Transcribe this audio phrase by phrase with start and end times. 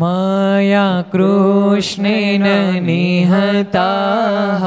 [0.00, 2.44] मया कृष्णेन
[2.84, 4.64] निहताः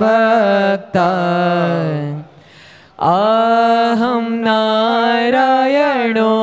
[0.00, 1.10] भक्ता
[3.10, 6.34] अहं नारायणो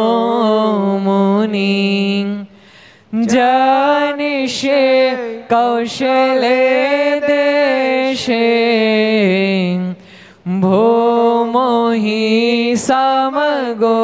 [1.05, 1.75] मुनि
[3.33, 4.81] जनिषे
[5.51, 6.63] कौशले
[7.27, 8.45] देशे
[10.63, 11.69] भूमो
[12.03, 13.99] हि समगो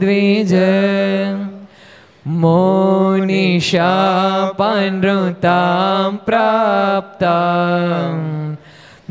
[0.00, 0.54] द्विज
[3.58, 3.66] मोनिशापनृतां
[6.26, 7.38] प्राप्ता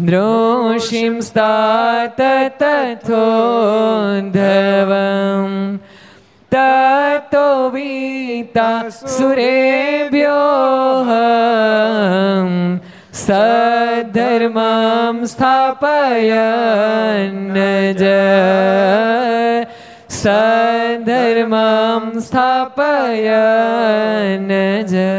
[0.08, 2.20] द्रोषिं स्तात
[2.62, 3.18] तथोद्धवम्
[6.56, 11.10] ततो वीता सुरेभ्योः
[13.26, 17.42] सद्धर्मं स्थापयन्
[18.00, 18.02] ज
[20.21, 23.35] સધર્મમ સ્થાપયન
[24.85, 25.11] જય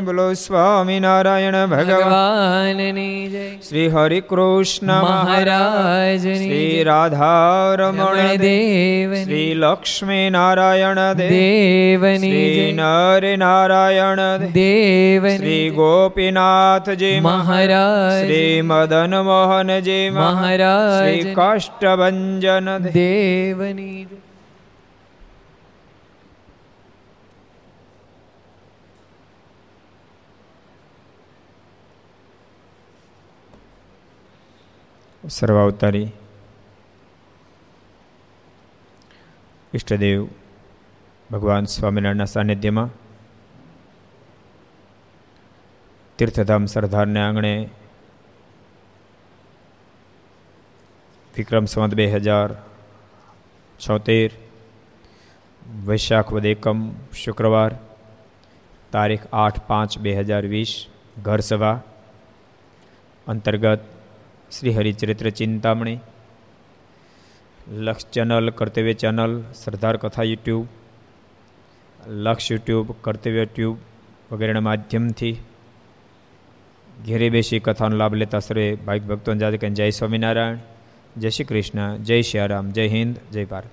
[0.00, 12.18] બોલો સ્વામિનારાયણ ભગવાનની જય શ્રી હરિ કૃષ્ણ મહારાજ શ્રી રાધારમણ દેવ શ્રી લક્ષ્મી નારાયણ દેવની
[12.26, 24.26] શ્રી નર નારાયણ દેવ શ્રી ગોપીનાથજી મહારાજ શ્રી મદન મોહનજી મહારાજ શ્રી કાષ્ટભન દેવની
[35.28, 36.08] સર્વાવતારી
[39.72, 40.20] ઈષ્ટદેવ
[41.30, 42.94] ભગવાન સ્વામિનારાયણના સાનિધ્યમાં
[46.18, 47.52] તીર્થધામ સરદારને આંગણે
[51.34, 52.48] વિક્રમ સંવત બે હજાર
[53.80, 54.30] છોતેર
[55.84, 56.78] વૈશાખ વદ એકમ
[57.16, 57.72] શુક્રવાર
[58.92, 60.72] તારીખ આઠ પાંચ બે હજાર વીસ
[61.22, 61.76] ઘર સભા
[63.26, 63.97] અંતર્ગત
[64.56, 65.98] શ્રી હરિચરિત્ર ચિંતામણી,
[67.72, 70.66] લક્ષ ચેનલ, કર્તવ્ય ચેનલ સરદાર કથા યુટ્યુબ,
[72.06, 73.78] લક્ષ યુટ્યુબ, કર્તવ્ય ટ્યુબ
[74.32, 75.36] વગેરેના માધ્યમથી
[77.06, 80.56] ઘેરે બેસી કથાનો લાભ લેતા સર્વે ભાઈ ભક્તો જાતે જય સ્વામિનારાયણ,
[81.16, 83.68] જય શ્રી કૃષ્ણ, જય શ્રી જય હિન્દ, જય ભારત.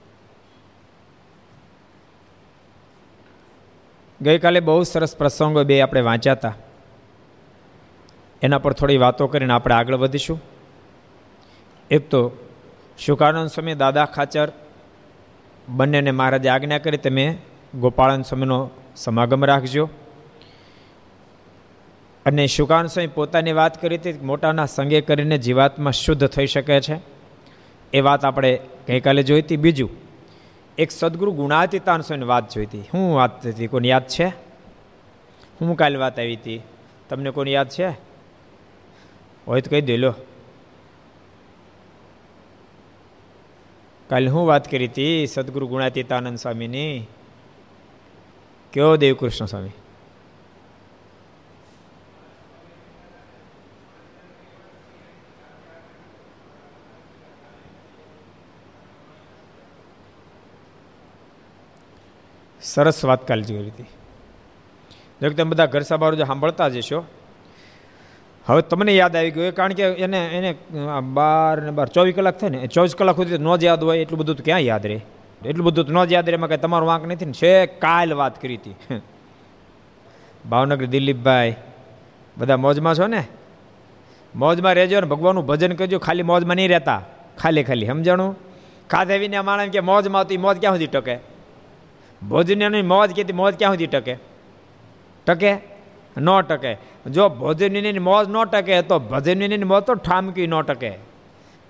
[4.22, 6.56] ગઈકાલે બહુ સરસ પ્રસંગો બે આપણે વાંચ્યા હતા.
[8.42, 10.55] એના પર થોડી વાતો કરીને આપણે આગળ વધીશું.
[11.92, 12.32] એક તો
[12.98, 14.52] શુકાનંદ સ્વામી દાદા ખાચર,
[15.70, 17.38] બંનેને મહારાજે આજ્ઞા કરી, તમે
[17.80, 19.90] ગોપાળન સ્વામીનો સમાગમ રાખજો.
[22.26, 27.00] અને શુકાનંદ સ્વામી પોતાની વાત કરી હતી, મોટાના સંગે કરીને જીવાતમાં શુદ્ધ થઈ શકે છે.
[27.94, 29.58] એ વાત આપણે ગઈકાલે જોઈ હતી.
[29.58, 29.90] બીજું,
[30.78, 32.82] એક સદગુરુ ગુણાતીતાન સ્વામીની વાત જોઈ હતી.
[32.82, 34.26] શું વાત હતી કોની યાદ છે?
[35.62, 36.62] હું કાલે વાત આવી હતી.
[37.10, 37.90] તમને કોની યાદ છે?
[39.48, 40.14] હોય તો કહી દે લો
[44.10, 47.08] કાલે હું વાત કરી હતી સદગુરુ ગુણાતીતાનંદ સ્વામીની.
[48.74, 49.70] કયો દેવકૃષ્ણ સ્વામી?
[62.62, 63.84] સરસ વાત કાલે જોઈ હતી
[65.22, 67.04] જો તમે બધા ઘર સભારો જો સાંભળતા જશો
[68.48, 70.56] હવે તમને યાદ આવી ગયું કારણ કે એને એને
[71.02, 74.20] બાર ને બાર, ચોવીસ કલાક થાય ને ચોવીસ કલાક સુધી ન જ યાદ હોય, એટલું
[74.20, 75.02] બધું તો ક્યાં યાદ રહે?
[75.46, 77.32] એટલું બધું તો ન જ યાદ રહે, એમાં કંઈ તમારું વાંક નથી ને.
[77.32, 78.76] છે કાલ વાત કરી હતી.
[80.50, 81.56] ભાવનગર દિલીપભાઈ,
[82.38, 83.24] બધા મોજમાં છો ને?
[84.36, 87.02] મોજમાં રહેજો ને, ભગવાનનું ભજન કરજો, ખાલી મોજમાં નહીં રહેતા.
[87.38, 88.36] ખાલી ખાલી, સમજાણું?
[88.90, 91.20] ખાસ આવીને માણસ કે મોજમાં આવતી મોજ ક્યાં સુધી ટકે?
[92.30, 94.18] ભોજનની મોજ કહેતી મોજ ક્યાં સુધી ટકે?
[95.28, 95.75] ટકે?
[96.18, 96.78] ન ટકે.
[97.08, 100.98] જો ભોજનની મોજ ન ટકે, તો ભજનની મોજ તો ઠામકી ન ટકે.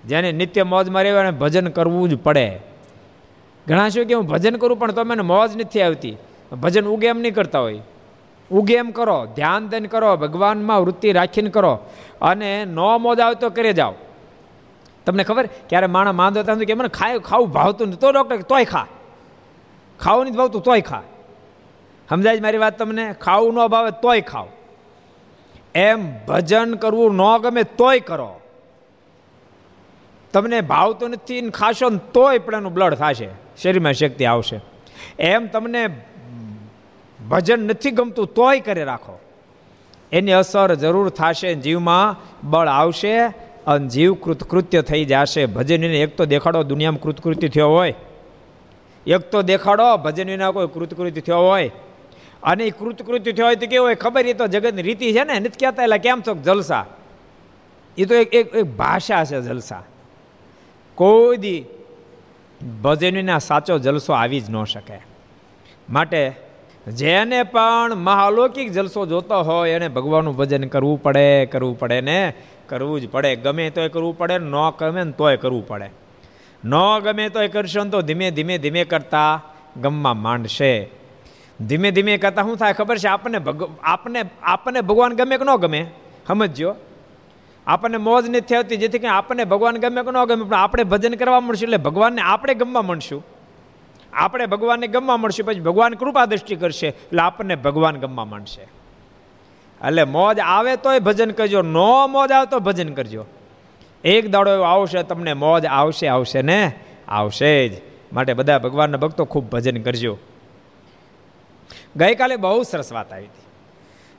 [0.05, 2.59] જેને નિત્ય મોજમાં રહેવા ભજન કરવું જ પડે.
[3.67, 6.17] ઘણા શું કે હું ભજન કરું, પણ તમે મોજ નથી આવતી.
[6.61, 7.81] ભજન ઉગે એમ નહીં કરતા હોય.
[8.51, 11.79] ઉગે એમ કરો, ધ્યાન દઈને કરો, ભગવાનમાં વૃત્તિ રાખીને કરો.
[12.21, 13.93] અને ન મોજ આવે તો કરે જાઓ.
[15.05, 15.49] તમને ખબર?
[15.69, 18.87] ક્યારે માણસ માંદો હતા કે મને ખાય, ખાવું ભાવતું તો ડૉક્ટર તોય ખા.
[19.99, 21.01] ખાવું નથી ભાવતું, તોય ખા.
[22.09, 23.13] સમજાય મારી વાત તમને?
[23.13, 24.47] ખાવું ન ભાવે તોય ખાવ
[25.75, 28.39] એમ ભજન કરવું ન ગમે તોય કરો.
[30.33, 33.29] તમને ભાવતું નથી ને ખાશો ને તોય પણ એનું બ્લડ થશે.
[33.61, 34.59] શરીરમાં શક્તિ આવશે.
[35.19, 35.87] એમ તમને
[37.29, 39.19] ભજન નથી ગમતું તોય કરી રાખો.
[40.11, 42.15] એની અસર જરૂર થશે જીવમાં
[42.49, 43.19] બળ આવશે
[43.67, 45.45] અને જીવ કૃતકૃત્ય થઈ જશે.
[45.45, 47.93] ભજન એક તો દેખાડો, દુનિયામાં કૃતકૃત્ય થયો હોય.
[49.07, 51.71] એક તો દેખાડો, ભજન વિના કોઈ કૃતકૃત્ય થયો હોય.
[52.45, 53.95] અને એ કૃતકૃત્ય થયો હોય તો કેવું હોય?
[53.95, 55.39] ખબર એ તો જગતની રીતિ છે ને?
[55.39, 56.85] નથી કહેતા એટલે કેમ છો જલસા?
[57.97, 59.83] એ તો એક એક ભાષા છે જલસા.
[60.95, 61.65] કોઈ દી
[62.81, 64.99] ભજનના સાચો જલસો આવી જ ન શકે.
[65.89, 66.33] માટે
[66.87, 72.33] જેને પણ મહાલૌકિક જલસો જોતો હોય, એને ભગવાનનું ભજન કરવું પડે કરવું પડે ને?
[72.67, 73.35] કરવું જ પડે.
[73.35, 75.89] ગમે તોય કરવું પડે, ન ગમે ને તોય કરવું પડે.
[76.65, 79.41] ન ગમે તોય કરશો તો ધીમે ધીમે ધીમે કરતા
[79.81, 81.04] ગમવા માંડશે.
[81.61, 83.07] ધીમે ધીમે કરતા શું થાય ખબર છે?
[83.07, 85.87] આપણને ભગ આપને આપણને ભગવાન ગમે કે ન ગમે?
[86.27, 86.75] સમજજો
[87.67, 91.13] આપણને મોજ નથી થતી જેથી કે આપણને ભગવાન ગમે કે ન ગમે, પણ આપણે ભજન
[91.13, 93.25] કરવા મળશું એટલે ભગવાનને આપણે ગમવા મળશું.
[94.13, 98.61] આપણે ભગવાનને ગમવા મળશું, પછી ભગવાન કૃપા દ્રષ્ટિ કરશે, એટલે આપણને ભગવાન ગમવા માંડશે.
[99.87, 103.25] એટલે મોજ આવે તોય ભજન કરજો, નો મોજ આવે તો ભજન કરજો.
[104.03, 106.73] એક દાડો એવો આવશે, તમને મોજ આવશે આવશે ને?
[107.07, 107.81] આવશે જ.
[108.13, 110.17] માટે બધા ભગવાનના ભક્તો ખૂબ ભજન કરજો.
[111.97, 113.45] ગઈકાલે બહુ સરસ વાત આવી હતી.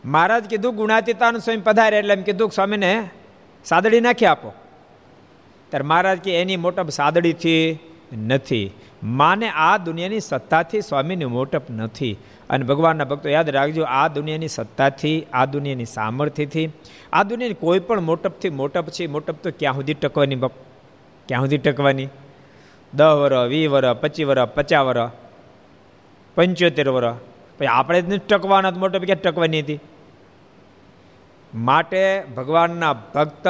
[0.09, 1.99] મહારાજ કીધું, ગુણાતીતાનું સ્વયં પધારે.
[1.99, 3.11] એટલે એમ કીધું સ્વામીને
[3.65, 4.53] સાદડી નાખી આપો.
[5.69, 7.79] ત્યારે મહારાજ કે, એની મોટપ સાદડીથી
[8.27, 8.73] નથી.
[9.03, 12.19] માને આ દુનિયાની સત્તાથી સ્વામીની મોટપ નથી.
[12.51, 16.71] અને ભગવાનના ભક્તો યાદ રાખજો, આ દુનિયાની સત્તાથી, આ દુનિયાની સામર્થ્યથી,
[17.13, 20.53] આ દુનિયાની કોઈ પણ મોટપથી મોટપ છે મોટપ તો ક્યાં સુધી ટકવાની બપ?
[21.29, 22.09] ક્યાં સુધી ટકવાની?
[22.95, 25.11] દહ વર વી વર, પચીસ વર, પચાસ વર,
[26.35, 29.81] પંચોતેર વર્ષ પછી આપણે જ નથી ટકવાના મોટો ક્યાં ટકવાની હતી.
[31.55, 33.49] માટે ભગવાનના ભક્ત,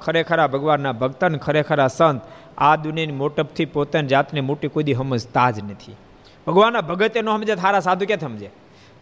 [0.00, 2.22] ખરેખરા ભગવાનના ભક્ત અને ખરેખરા સંત,
[2.58, 5.96] આ દુનિયાની મોટપથી પોતાની જાતને મોટી કોઈ સમજતા જ નથી.
[6.46, 8.50] ભગવાનના ભગતે ન સમજે થારા સાધુ કે સમજે?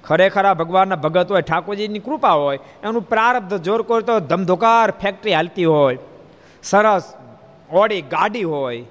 [0.05, 5.65] ખરેખરા ભગવાનના ભગત હોય, ઠાકોરજીની કૃપા હોય, એનું પ્રારબ્ધ જોર કરતો તો ધમધોકાર ફેક્ટરી હાલતી
[5.65, 5.99] હોય.
[6.63, 7.15] સરસ,
[7.71, 8.85] ઓડી ગાડી હોય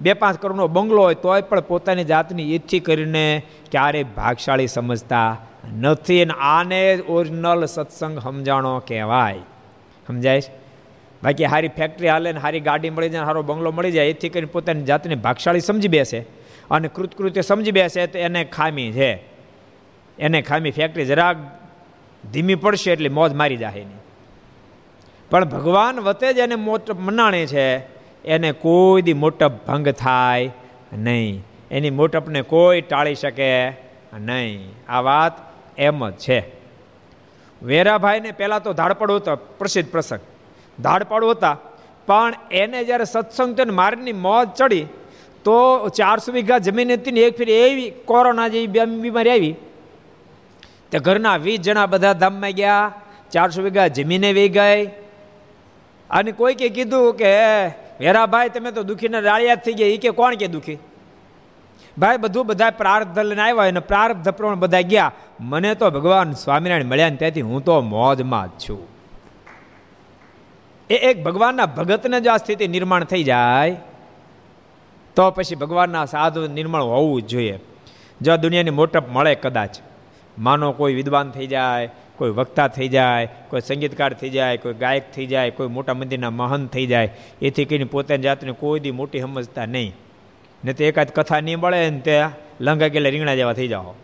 [0.00, 5.36] બે પાંચ કરોડનો બંગલો હોય તોય પણ પોતાની જાતની ઈચ્છી કરીને ક્યારેય ભાગશાળી સમજતા
[5.80, 6.24] નથી.
[6.24, 9.38] ને આને ઓરિજિનલ સત્સંગ સમજાણો કહેવાય.
[10.06, 10.42] સમજાય
[11.24, 14.46] બાકી સારી ફેક્ટરી હાલે ને સારી ગાડી મળી જાય સારો બંગલો મળી જાય, એથી કરીને
[14.46, 16.20] પોતાની જાતને ભાગશાળી સમજી બેસે.
[16.70, 19.12] અને કૃતકૃત્ય સમજી બેસે તો એને ખામી છે.
[20.18, 21.36] એને ખામી ફેક્ટરી જરાક
[22.32, 23.98] ધીમી પડશે એટલે મોજ મારી જાય એની.
[25.30, 27.97] પણ ભગવાન વતે જ એને મોટ મનાણે છે.
[28.28, 30.50] એને કોઈ દી મોટપ ભંગ થાય
[30.92, 31.44] નહીં.
[31.70, 33.68] એની મોટપને કોઈ ટાળી શકે
[34.18, 34.70] નહીં.
[34.88, 35.32] આ વાત
[35.78, 36.38] એમ જ છે.
[37.62, 40.20] વેરાભાઈને પહેલાં તો ધાડપડ હતો, પ્રસિદ્ધ પ્રસંગ.
[40.82, 41.58] ધાડપાડું હતા,
[42.06, 44.86] પણ એને જ્યારે સત્સંગ થયો મારની મોજ ચડી,
[45.44, 49.54] તો ચારસો વીઘા જમીન હતી ને એક ફેર એવી કોરોના જેવી બીમારી આવી.
[50.90, 52.92] તે ઘરના વીસ જણા બધા ધામમાં ગયા,
[53.30, 54.86] ચારસો વીઘા જમીને વી ગઈ.
[56.10, 57.32] અને કોઈ કે કીધું કે
[58.00, 59.88] વેરાભાઈ તમે તો દુઃખીને રાળિયા થઈ ગયા.
[59.88, 60.78] એ કે કોણ કે દુઃખી?
[61.98, 65.12] ભાઈ, બધું બધા પ્રાર્થ લઈને આવ્યા અને પ્રાર્થ પ્રમાણે બધા ગયા.
[65.40, 68.86] મને તો ભગવાન સ્વામિનારાયણ મળ્યા ને ત્યાંથી હું તો મોજમાં જ છું.
[70.90, 73.76] એ એક ભગવાનના ભગતને જો આ સ્થિતિ નિર્માણ થઈ જાય,
[75.16, 77.58] તો પછી ભગવાનના સાધુ નિર્માણ હોવું જ જોઈએ.
[78.20, 79.76] જો દુનિયાની મોટપ મળે કદાચ.
[80.38, 85.12] માનો કોઈ વિદ્વાન થઈ જાય કોઈ વક્તા થઈ જાય, કોઈ સંગીતકાર થઈ જાય, કોઈ ગાયક
[85.14, 87.10] થઈ જાય, કોઈ મોટા મંદિરના મહંત થઈ જાય.
[87.42, 89.94] એથી કહીને પોતાની જાતને કોઈ દી મોટી સમજતા નહીં.
[90.64, 92.24] ને તો એકાદ કથા નહીં મળે ને તે
[92.60, 93.94] લંગા ગયેલા રીંગણા જેવા થઈ જાઓ.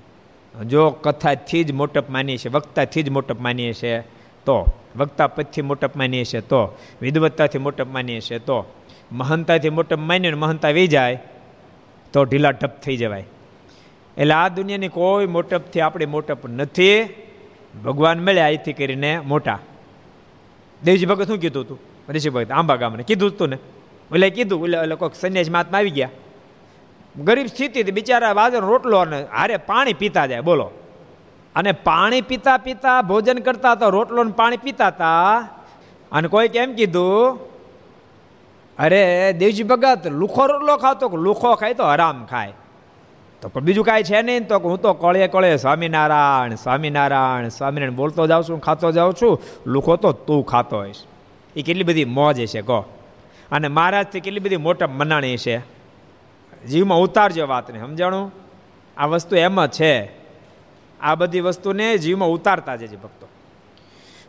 [0.66, 4.00] જો કથાથી જ મોટપ માનીએ છીએ વક્તાથી જ મોટપ માનીએ છીએ,
[4.44, 4.73] તો.
[4.97, 6.78] વક્તા પદથી મોટપ માનીએ છીએ, તો.
[7.00, 8.64] વિદવત્તાથી મોટપ માનીએ છીએ, તો.
[9.12, 11.23] મહંતાથી મોટપ માનીને મહંતા વી જાય,
[12.12, 13.25] તો ઢીલા ઢપ થઈ જવાય.
[14.16, 17.24] એટલે આ દુનિયાની કોઈ મોટપથી આપણી મોટપ નથી.
[17.83, 19.59] ભગવાન મળ્યા અહીંથી કરીને મોટા.
[20.85, 21.78] દેવજી ભગત શું કીધું હતું
[22.09, 23.02] ઋષિ ભગત આંબા ગામને.
[23.02, 23.57] કીધું હતું ને.
[23.57, 26.09] એટલે કીધું, એટલે એટલે કોઈક સંન્યાસ મહાત્મા આવી ગયા.
[27.25, 30.71] ગરીબ સ્થિતિ બિચારા વાજનો રોટલો અને હારે પાણી પીતા જાય, બોલો.
[31.57, 35.37] અને પાણી પીતા પીતા ભોજન કરતા હતા, રોટલો ને પાણી પીતા હતા.
[36.12, 37.38] અને કોઈ કેમ કીધું,
[38.78, 42.52] અરે દેવજી ભગત લુખો રોટલો ખાતો લુખો ખાય તો હરામ ખાય.
[43.45, 44.49] તો પણ બીજું કાંઈ છે નહીં.
[44.49, 49.41] તો હું તો કળે કળે સ્વામિનારાયણ સ્વામિનારાયણ સ્વામિનારાયણ બોલતો જાઉં છું, ખાતો જાઉં છું.
[49.67, 50.97] લુખો તો તું ખાતો હોઈશ.
[51.57, 52.81] એ કેટલી બધી મોજ છે કહો.
[53.53, 55.59] અને મહારાજથી કેટલી બધી મોટા મનાણી છે
[56.67, 58.33] જીવમાં ઉતારજો વાતને, સમજાણું?
[58.97, 60.13] આ વસ્તુ એમ જ છે.
[61.01, 63.29] આ બધી વસ્તુને જીવમાં ઉતારતા જજે ભક્તો.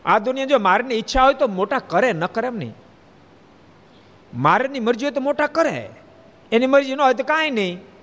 [0.04, 2.74] આ દુનિયા જો મારની ઈચ્છા હોય તો મોટા કરે, ન કરે એમ નહીં.
[4.34, 5.88] મારેની મરજી હોય તો મોટા કરે.
[6.52, 7.95] એની મરજી ન હોય તો કાંઈ નહીં.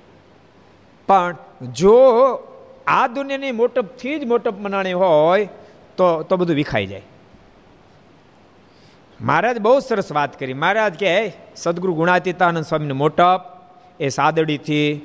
[1.08, 1.38] પણ
[1.74, 2.00] જો
[2.88, 5.50] આ દુનિયાની મોટપથી જ મોટપ મનાણી હોય,
[5.98, 7.02] તો તો બધું વિખાઈ જાય.
[9.22, 10.54] મહારાજ બહુ સરસ વાત કરી.
[10.54, 13.42] મહારાજ કે સદગુરુ ગુણાતીતાનંદ સ્વામીનું મોટપ
[14.00, 15.02] એ સાદડીથી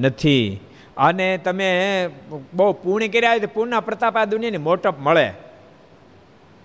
[0.00, 0.60] નથી.
[0.96, 2.08] અને તમે
[2.54, 5.32] બહુ પૂર્ણ કર્યા હોય તો પૂર્ણના પ્રતાપ આ દુનિયાને મોટપ મળે.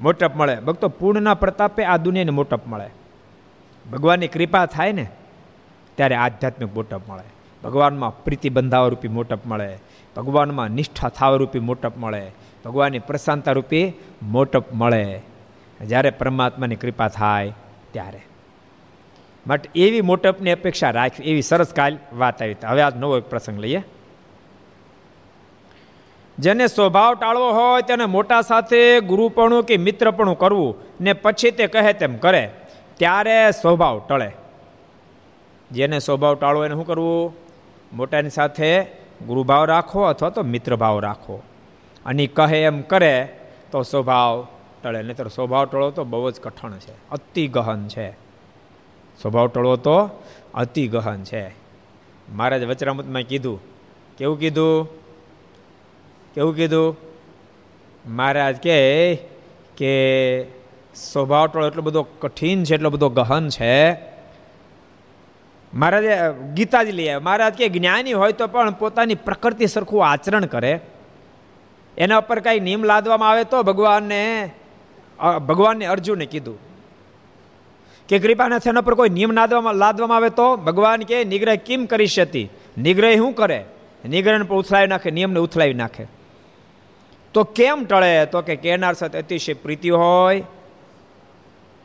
[0.01, 0.55] મોટપ મળે.
[0.55, 2.89] ભક્તો પૂર્ણના પ્રતાપે આ દુનિયાને મોટપ મળે.
[3.91, 5.07] ભગવાનની કૃપા થાય ને,
[5.95, 7.34] ત્યારે આધ્યાત્મિક મોટપ મળે.
[7.65, 9.77] ભગવાનમાં પ્રીતિ બંધાવા રૂપી મોટપ મળે,
[10.15, 12.31] ભગવાનમાં નિષ્ઠા થવારૂપી મોટપ મળે,
[12.65, 13.93] ભગવાનની પ્રશાંતારૂપી
[14.23, 15.21] મોટપ મળે.
[15.81, 17.53] જ્યારે પરમાત્માની કૃપા થાય
[17.91, 18.21] ત્યારે.
[19.47, 22.55] માટે એવી મોટપની અપેક્ષા રાખવી, એવી સરસ કાલ વાત આવી.
[22.65, 23.83] હવે આ નવો એક પ્રસંગ લઈએ.
[26.39, 31.93] જેને સ્વભાવ ટાળવો હોય તેને મોટા સાથે ગુરુપણું કે મિત્રપણું કરવું ને પછી તે કહે
[31.93, 32.51] તેમ કરે,
[32.95, 34.31] ત્યારે સ્વભાવ ટળે.
[35.71, 37.44] જેને સ્વભાવ ટાળવો એને શું કરવું?
[37.95, 38.83] મોટાની સાથે
[39.25, 41.43] ગુરુભાવ રાખો અથવા તો મિત્રભાવ રાખો.
[42.05, 43.27] અને કહે એમ કરે,
[43.71, 44.47] તો સ્વભાવ
[44.83, 45.03] ટળે.
[45.03, 47.09] નહીતર સ્વભાવ ટળો તો બહુ જ કઠણ છે.
[47.09, 48.11] અતિ ગહન છે.
[49.21, 50.09] સ્વભાવ ટળવો તો
[50.53, 51.49] અતિ ગહન છે.
[52.33, 53.59] મહારાજ વચરામૃતમાં કીધું.
[54.17, 54.89] કેવું કીધું?
[56.33, 56.97] કેવું કીધું?
[58.05, 59.15] મહારાજ કે
[59.77, 60.43] કે
[60.95, 63.93] સ્વભાવ ટળો એટલો બધો કઠિન છે, એટલો બધો ગહન છે
[65.75, 66.17] મહારાજે
[66.53, 70.79] ગીતા જ લઈ મહારાજ કે જ્ઞાની હોય તો પણ પોતાની પ્રકૃતિ સરખું આચરણ કરે.
[71.97, 74.51] એના ઉપર કાંઈ નિયમ લાદવામાં આવે તો ભગવાનને
[75.23, 76.57] ભગવાનને અર્જુને કીધું.
[78.09, 82.07] કે કૃપાનાથ એના પર કોઈ નિયમ લાદવામાં લાદવામાં આવે તો ભગવાન કે, નિગ્રહ કેમ કરી
[82.07, 82.49] શકી?
[82.77, 83.65] નિગ્રહ શું કરે?
[84.09, 86.07] નિગ્રહને પણ ઉથલાવી નાખે, નિયમને ઉથલાવી નાખે.
[87.33, 88.25] તો કેમ ટળે?
[88.25, 90.43] તો કે કેનાર સાથે અતિશય પ્રીતિ હોય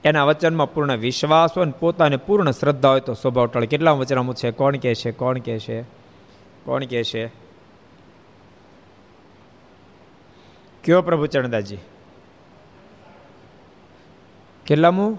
[0.04, 3.66] એના વચનમાં પૂર્ણ વિશ્વાસ હોય પોતાને પૂર્ણ શ્રદ્ધા હોય તો સ્વભાવ ટળે.
[3.66, 4.50] કેટલા વચનામું છે?
[4.50, 5.10] કોણ કહે છે?
[5.10, 5.82] કોણ કહે છે?
[6.64, 7.26] કોણ કહે છે?
[10.84, 11.78] કયો પ્રભુ ચરણદાસજી?
[14.66, 15.18] કેટલામું?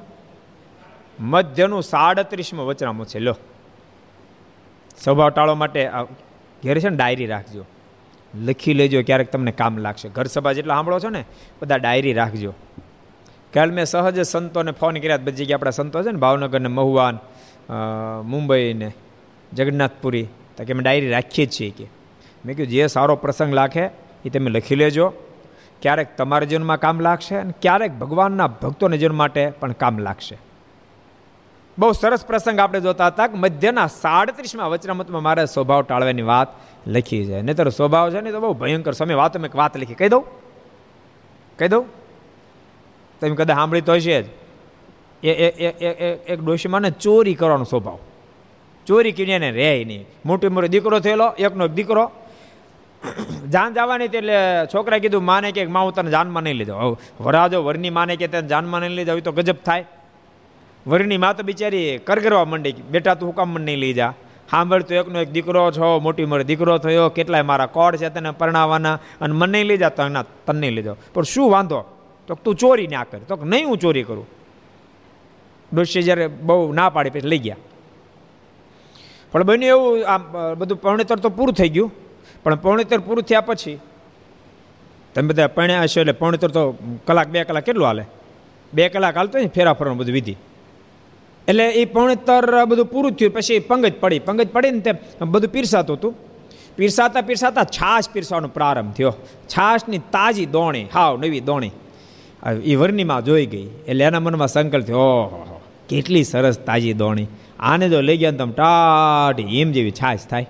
[1.20, 3.20] મધ્યનું સાડત્રીસમું વચનામું છે.
[3.20, 3.36] લો.
[5.04, 5.90] સ્વભાવ ટાળવા માટે
[6.64, 7.66] ઘેર છે ને ડાયરી રાખજો.
[8.36, 10.10] લખી લેજો, ક્યારેક તમને કામ લાગશે.
[10.10, 11.26] ઘર સભા જેટલા સાંભળો છો ને,
[11.62, 12.54] બધા ડાયરી રાખજો.
[13.54, 17.18] કાલ મેં સહજ સંતોને ફોન કર્યા બધી જગ્યાએ આપણા સંતો છે ને ભાવનગર ને મહુવાન
[18.26, 18.92] મુંબઈ ને
[19.54, 20.28] જગન્નાથપુરી.
[20.58, 21.88] તો કે અમે ડાયરી રાખીએ જ છીએ કે.
[22.46, 23.84] મેં કહ્યું જે સારો પ્રસંગ લાગે
[24.26, 25.14] એ તમે લખી લેજો.
[25.82, 30.38] ક્યારેક તમારા જીવનમાં કામ લાગશે અને ક્યારેક ભગવાનના ભક્તોને જીવન માટે પણ કામ લાગશે.
[31.78, 36.50] બહુ સરસ પ્રસંગ આપણે જોતા હતા કે મધ્યના સાડત્રીસમાં વચનામતમાં મારે સ્વભાવ ટાળવાની વાત
[36.88, 37.42] લખી છે.
[37.42, 38.92] નહીતર સ્વભાવ છે ને તો બહુ ભયંકર.
[38.92, 39.94] સમય વાતો મેં વાત લખી.
[39.94, 40.24] કહી દઉં?
[41.60, 42.01] કહી દઉં?
[43.22, 44.28] તમે કદાચ સાંભળી તો હશે જ.
[45.24, 45.32] એ
[46.34, 48.00] એક ડોશીમાને ચોરી કરવાનો સ્વભાવ.
[48.88, 50.04] ચોરી કરીને એને રહે નહીં.
[50.26, 52.06] મોટી મોટી દીકરો થયેલો, એકનો એક દીકરો.
[53.54, 54.36] જાન જવાની એટલે
[54.74, 58.42] છોકરાએ કીધું, માને કે માં હું તને જાનમાં નહીં લીધો વરાજો વરની માને કે તને
[58.54, 59.86] જાનમાં નહીં લીધો તો ગજબ થાય.
[60.86, 64.14] વરની મા તો બિચારી કરગરવા માંડી બેટા, તું હુકામ મને નહીં લઈ જા.
[64.52, 68.32] સાંભળ તો એકનો એક દીકરો છો, મોટી મોટી દીકરો થયો, કેટલાય મારા કોડ છે તને
[68.42, 71.82] પરણાવવાના, અને મને નહીં લઈ જા તો ના તને નહીં લીધો પણ શું વાંધો?
[72.28, 73.20] તો તું ચોરી ના કર.
[73.28, 74.28] તો નહીં હું ચોરી કરું.
[75.72, 77.60] ડોશી જ્યારે બહુ ના પાડી પછી લઈ ગયા.
[79.32, 80.24] પણ બન્યું એવું આમ
[80.56, 81.92] બધું પરણેતર તો પૂરું થઈ ગયું.
[82.44, 83.78] પણ પૌણેતર પૂરું થયા પછી
[85.14, 86.62] તમે બધા પરણ્યા હશો એટલે પૌણેતર તો
[87.08, 88.04] કલાક, બે કલાક કેટલું હાલે?
[88.74, 90.36] બે કલાક હાલતો ને ફેરા બધું વિધિ.
[91.48, 93.34] એટલે એ પૌણેતર બધું પૂરું થયું.
[93.34, 94.20] પછી પંગજ પડી.
[94.20, 94.92] પંગજ પડી ને તે
[95.26, 96.14] બધું પીરસાતું હતું.
[96.78, 99.14] પીરસાતા પીરસાતા છાશ પીરસવાનો પ્રારંભ થયો.
[99.54, 101.72] છાશની તાજી દોણી, હાવ નવી દોણી.
[102.64, 103.68] એ વર્ણિમાં જોઈ ગઈ.
[103.88, 107.28] એટલે એના મનમાં સંકલ્પ થયો, ઓહો કેટલી સરસ તાજી દોણી.
[107.60, 110.50] આને જો લઈ ગયા તમે ટાટ હિમ જેવી છાશ થાય.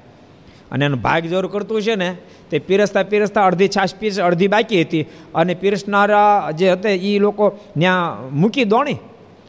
[0.72, 2.16] અને એનું ભાગ જોર કરતું છે ને,
[2.50, 5.06] તે પીરસતા પીરસતા અડધી છાશ પીરસ, અડધી બાકી હતી.
[5.36, 8.94] અને પીરસનારા જે હતા એ લોકો ત્યાં મૂકી દોણી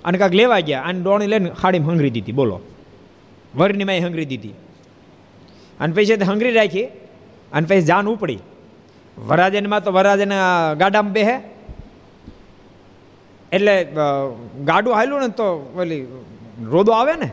[0.05, 0.83] અને કાંક લેવા ગયા.
[0.83, 2.61] અને દોણી લઈને ખાડીમાં હંગરી દીધી, બોલો.
[3.55, 4.49] વરણીમાં હંગરી દીધી.
[5.81, 6.85] અને પછી તે હંગરી રાખી
[7.53, 8.39] અને પછી જાન ઉપડી.
[9.19, 11.37] વરાજનમાં તો વરાજના ગાડામાં બેહે
[13.53, 13.85] એટલે
[14.65, 16.07] ગાડું હાલ્યું ને તો ઓલી
[16.65, 17.27] રોદો આવે ને?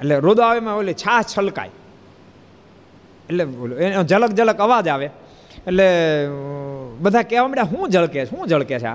[0.00, 1.70] એટલે રોદો આવે એમાં ઓલી છાશ છલકાય.
[3.30, 3.44] એટલે
[3.84, 5.10] એનો ઝલક ઝલક અવાજ આવે.
[5.66, 5.84] એટલે
[7.00, 8.30] બધા કહેવા માંડ્યા, શું ઝળકે છે?
[8.30, 8.94] શું ઝળકે છે આ?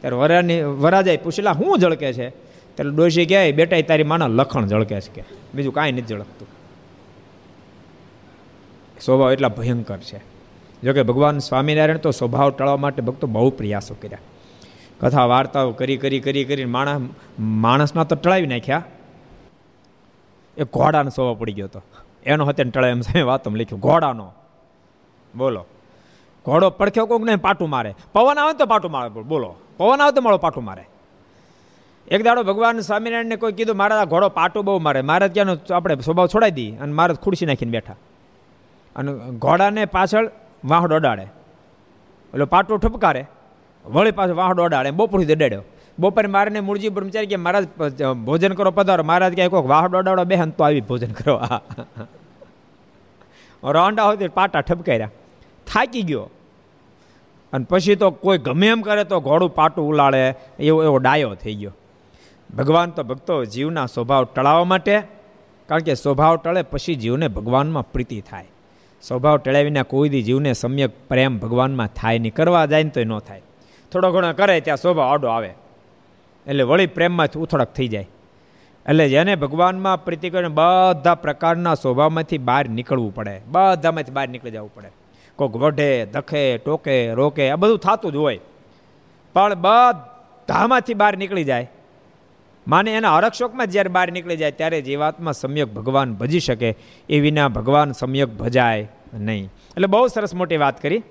[0.00, 2.30] ત્યારે વરાની, વરાજાએ પૂછેલા શું ઝળકે છે?
[2.74, 5.12] ત્યારે ડોશી કહે બેટા તારી માના લખણ ઝળકે છે.
[5.14, 5.24] કે
[5.54, 6.48] બીજું કાંઈ નથી ઝળકતું.
[9.00, 10.18] સ્વભાવ એટલા ભયંકર છે.
[10.82, 14.18] જોકે ભગવાન સ્વામિનારાયણ તો સ્વભાવ ટાળવા માટે ભક્તો બહુ પ્રયાસો કર્યા.
[15.00, 18.84] કથા વાર્તાઓ કરી કરી કરી કરી માણસ, માણસના તો ટળાવી નાખ્યા.
[20.56, 21.82] એ ઘોડાનો સોવા પડી ગયો હતો.
[22.24, 24.32] એનો હતો ટળે એમ સામે વાતો લખ્યું, ઘોડાનો.
[25.36, 25.66] બોલો.
[26.44, 27.94] ઘોડો પડખ્યો કોક નહીં પાટું મારે.
[28.12, 29.08] પવન આવે તો પાટું મારે.
[29.08, 29.54] બોલો.
[29.76, 30.84] પવન આવે તો મારો પાટું મારે.
[32.08, 35.02] એક દાડો ભગવાન સ્વામિનારાયણને કોઈ કીધું, મારા ઘોડો પાટું બહુ મારે.
[35.02, 37.96] મારે ત્યાંનો આપણે સ્વભાવ છોડાવી દઈએ અને મારે ખુરશી નાખીને બેઠા.
[38.96, 40.30] અને ઘોડાને પાછળ
[40.64, 41.22] વાહડ અડાડે.
[41.22, 43.26] એટલે પાટું ઠપકારે.
[43.88, 45.64] વળી પાછું વાહ દોડાડે સુધી દડાડ્યો
[45.98, 47.64] બપોરે મારીને મૂળજી બ્રહ્મચારી કે મહારાજ
[48.24, 49.04] ભોજન કરો પધારો.
[49.04, 51.60] મહારાજ ક્યાંય કોઈક વાહ દોડાડો બેહન તો આવી ભોજન કરવા
[53.62, 55.10] રોંડા હોય પાટા ઠપકાર્યા.
[55.66, 56.30] થાકી ગયો.
[57.52, 60.22] અને પછી તો કોઈ ગમે એમ કરે તો ઘોડું પાટું ઉલાડે
[60.58, 61.72] એવો એવો ડાયો થઈ ગયો.
[62.56, 64.94] ભગવાન તો ભક્તો જીવના સ્વભાવ ટળાવવા માટે,
[65.68, 68.48] કારણ કે સ્વભાવ ટળે પછી જીવને ભગવાનમાં પ્રીતિ થાય.
[69.02, 72.34] સ્વભાવ ટળાવીને કોઈ દી જીવને સમ્યક પ્રેમ ભગવાનમાં થાય નહીં.
[72.34, 73.42] કરવા જાય ને તો ન થાય.
[73.92, 75.54] થોડો ઘણો કરે ત્યાં સ્વભાવ આડો આવે.
[76.46, 78.08] એટલે વળી પ્રેમમાંથી ઉથળક થઈ જાય.
[78.88, 83.40] એટલે જેને ભગવાનમાં પ્રીતિ કરીને બધા પ્રકારના સ્વભાવમાંથી બહાર નીકળવું પડે.
[83.46, 84.90] બધામાંથી બહાર નીકળી જવું પડે.
[85.36, 88.40] કોઈક વઢે, દખે, ટોકે, રોકે, આ બધું થતું જ હોય.
[89.32, 91.70] પણ બધામાંથી બહાર નીકળી જાય.
[92.68, 96.76] માને એના આરક્ષકમાં જ્યારે બહાર નીકળી જાય ત્યારે જીવાત્મા સમ્યક ભગવાન ભજી શકે.
[97.08, 99.44] એ વિના ભગવાન સમ્યક ભજાય નહીં.
[99.44, 101.02] એટલે બહુ સરસ મોટી વાત કરી.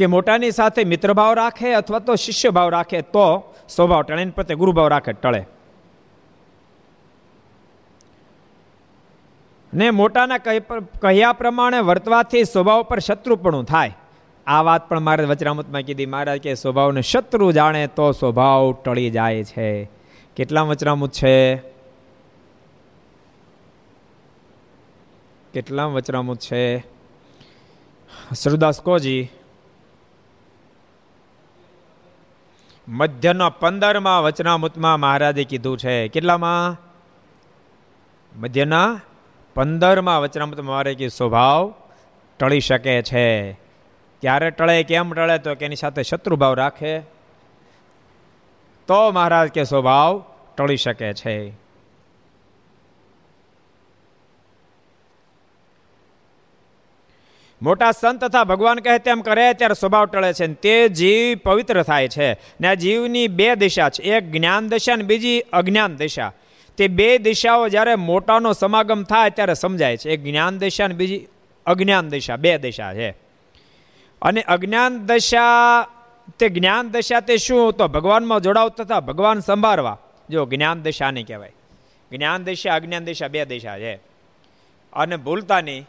[0.00, 5.12] કે મોટાની સાથે મિત્રભાવ રાખે અથવા તો શિષ્યભાવ રાખે, તો સ્વભાવ ટળે પ્રત્યે ગુરુભાવ રાખે,
[5.12, 5.46] ટળે.
[9.74, 10.38] ને મોટાના
[11.02, 13.96] કહ્યા પ્રમાણે વર્તવાથી સ્વભાવ પર શત્રુપણું થાય.
[14.46, 16.06] આ વાત પણ મારે વચરામતમાં કીધી.
[16.06, 19.90] મહારાજ કે સ્વભાવને શત્રુ જાણે તો સ્વભાવ ટળી જાય છે.
[20.36, 21.56] કેટલા વચરામુત છે?
[25.52, 26.78] કેટલા વચરામુત છે?
[28.34, 29.28] સરદાસ કોજી
[32.90, 36.08] મધ્યના પંદરમાં વચનામૃતમાં મહારાજે કીધું છે.
[36.08, 36.80] કેટલામાં?
[38.40, 39.00] મધ્યના
[39.54, 41.74] પંદરમાં વચનામૃત મહારાજે કે સ્વભાવ
[42.38, 43.52] ટળી શકે છે.
[44.20, 47.00] ક્યારે ટળે કેમ ટળે તો એની સાથે શત્રુભાવ રાખે.
[48.86, 50.24] તો મહારાજ કે સ્વભાવ
[50.56, 51.59] ટળી શકે છે.
[57.62, 62.08] મોટા સંત તથા ભગવાન કહે તેમ કરે, ત્યારે સ્વભાવ ટળે છે તે જીવ પવિત્ર થાય
[62.08, 62.32] છે.
[62.32, 66.32] ને આ જીવની બે દિશા છે, એક જ્ઞાન દિશા અને બીજી અજ્ઞાન દિશા.
[66.76, 71.26] તે બે દિશાઓ જ્યારે મોટાનો સમાગમ થાય ત્યારે સમજાય છે, એક જ્ઞાન દિશા અને બીજી
[71.66, 73.10] અજ્ઞાન દિશા, બે દિશા છે.
[74.22, 75.86] અને અજ્ઞાન દશા,
[76.38, 77.72] તે જ્ઞાન દશા તે શું?
[77.72, 79.98] તો ભગવાનમાં જોડાવ તથા ભગવાન સંભાળવા.
[80.30, 81.52] જો જ્ઞાન દશાને કહેવાય.
[82.12, 83.94] જ્ઞાન દિશા, અજ્ઞાન દિશા બે દિશા છે.
[84.92, 85.86] અને ભૂલતા નહીં.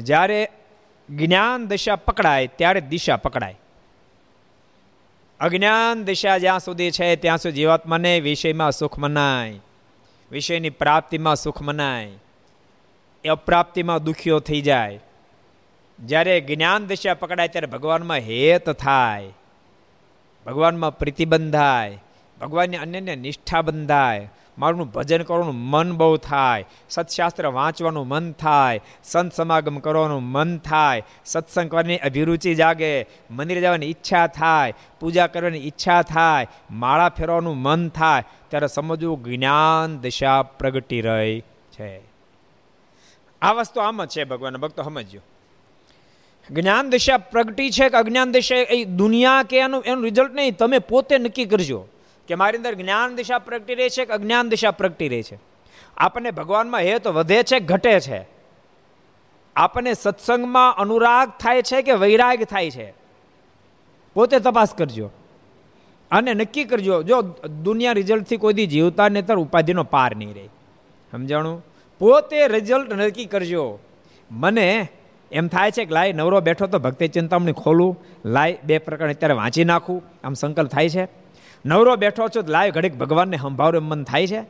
[0.00, 0.48] જ્યારે
[1.10, 3.58] જ્ઞાન દિશા પકડાય, ત્યારે દિશા પકડાય.
[5.40, 9.60] અજ્ઞાન દિશા જ્યાં સુધી છે, ત્યાં સુધી જીવાત્માને વિષયમાં સુખ મનાય.
[10.30, 12.10] વિષયની પ્રાપ્તિમાં સુખ મનાય.
[13.24, 15.00] એ અપ્રાપ્તિમાં દુખ્યો થઈ જાય.
[16.04, 19.28] જ્યારે જ્ઞાન દિશા પકડાય, ત્યારે ભગવાનમાં હેત થાય.
[20.46, 21.98] ભગવાનમાં પ્રતિબંધ થાય
[22.40, 24.30] ભગવાનની અન્યને નિષ્ઠા બંધાય.
[24.58, 26.64] મારું ભજન કરવાનું મન બહુ થાય.
[26.90, 28.80] સત્શાસ્ત્ર વાંચવાનું મન થાય.
[29.04, 31.02] સંત સમાગમ કરવાનું મન થાય.
[31.24, 33.02] સત્સંગ કરવાની અભિરુચિ જાગે.
[33.30, 34.74] મંદિરે જવાની ઈચ્છા થાય.
[35.00, 36.46] પૂજા કરવાની ઈચ્છા થાય.
[36.70, 38.24] માળા ફેરવાનું મન થાય.
[38.48, 42.00] ત્યારે સમજવું જ્ઞાન દિશા પ્રગટી રહી છે.
[43.42, 45.20] આ વસ્તુ આમ જ છે ભગવાન ભક્તો સમજ્યો
[46.50, 50.78] જ્ઞાન દિશા પ્રગટી છે કે અજ્ઞાન દિશા એ દુનિયા કે એનું એનું રિઝલ્ટ નહીં, તમે
[50.78, 51.86] પોતે નક્કી કરજો.
[52.28, 55.38] કે મારી અંદર જ્ઞાન દિશા પ્રગટી રહી છે કે અજ્ઞાન દિશા પ્રગટી રહી છે?
[55.96, 58.26] આપણને ભગવાનમાં હેત વધે છે, ઘટે છે.
[59.56, 62.94] આપણને સત્સંગમાં અનુરાગ થાય છે કે વૈરાગ થાય છે?
[64.14, 65.10] પોતે તપાસ કરજો.
[66.10, 67.22] અને નક્કી કરજો, જો
[67.62, 70.48] દુનિયા રિઝલ્ટથી કોઈ દી જીવતા નેતર ઉપાધિનો પાર નહીં રહે.
[71.12, 71.66] સમજાણું?
[71.98, 73.78] પોતે રિઝલ્ટ નક્કી કરજો.
[74.30, 74.88] મને
[75.32, 79.34] એમ થાય છે કે લાય, નવરો બેઠો તો ભક્તિ ચિંતામણી ખોલું, લાય બે પ્રકાર અત્યારે
[79.34, 80.02] વાંચી નાખું.
[80.24, 81.23] આમ સંકલ્પ થાય છે?
[81.66, 84.40] નવરો બેઠો છો લાય ઘડીક ભગવાનને સંભાળવું મન થાય છે.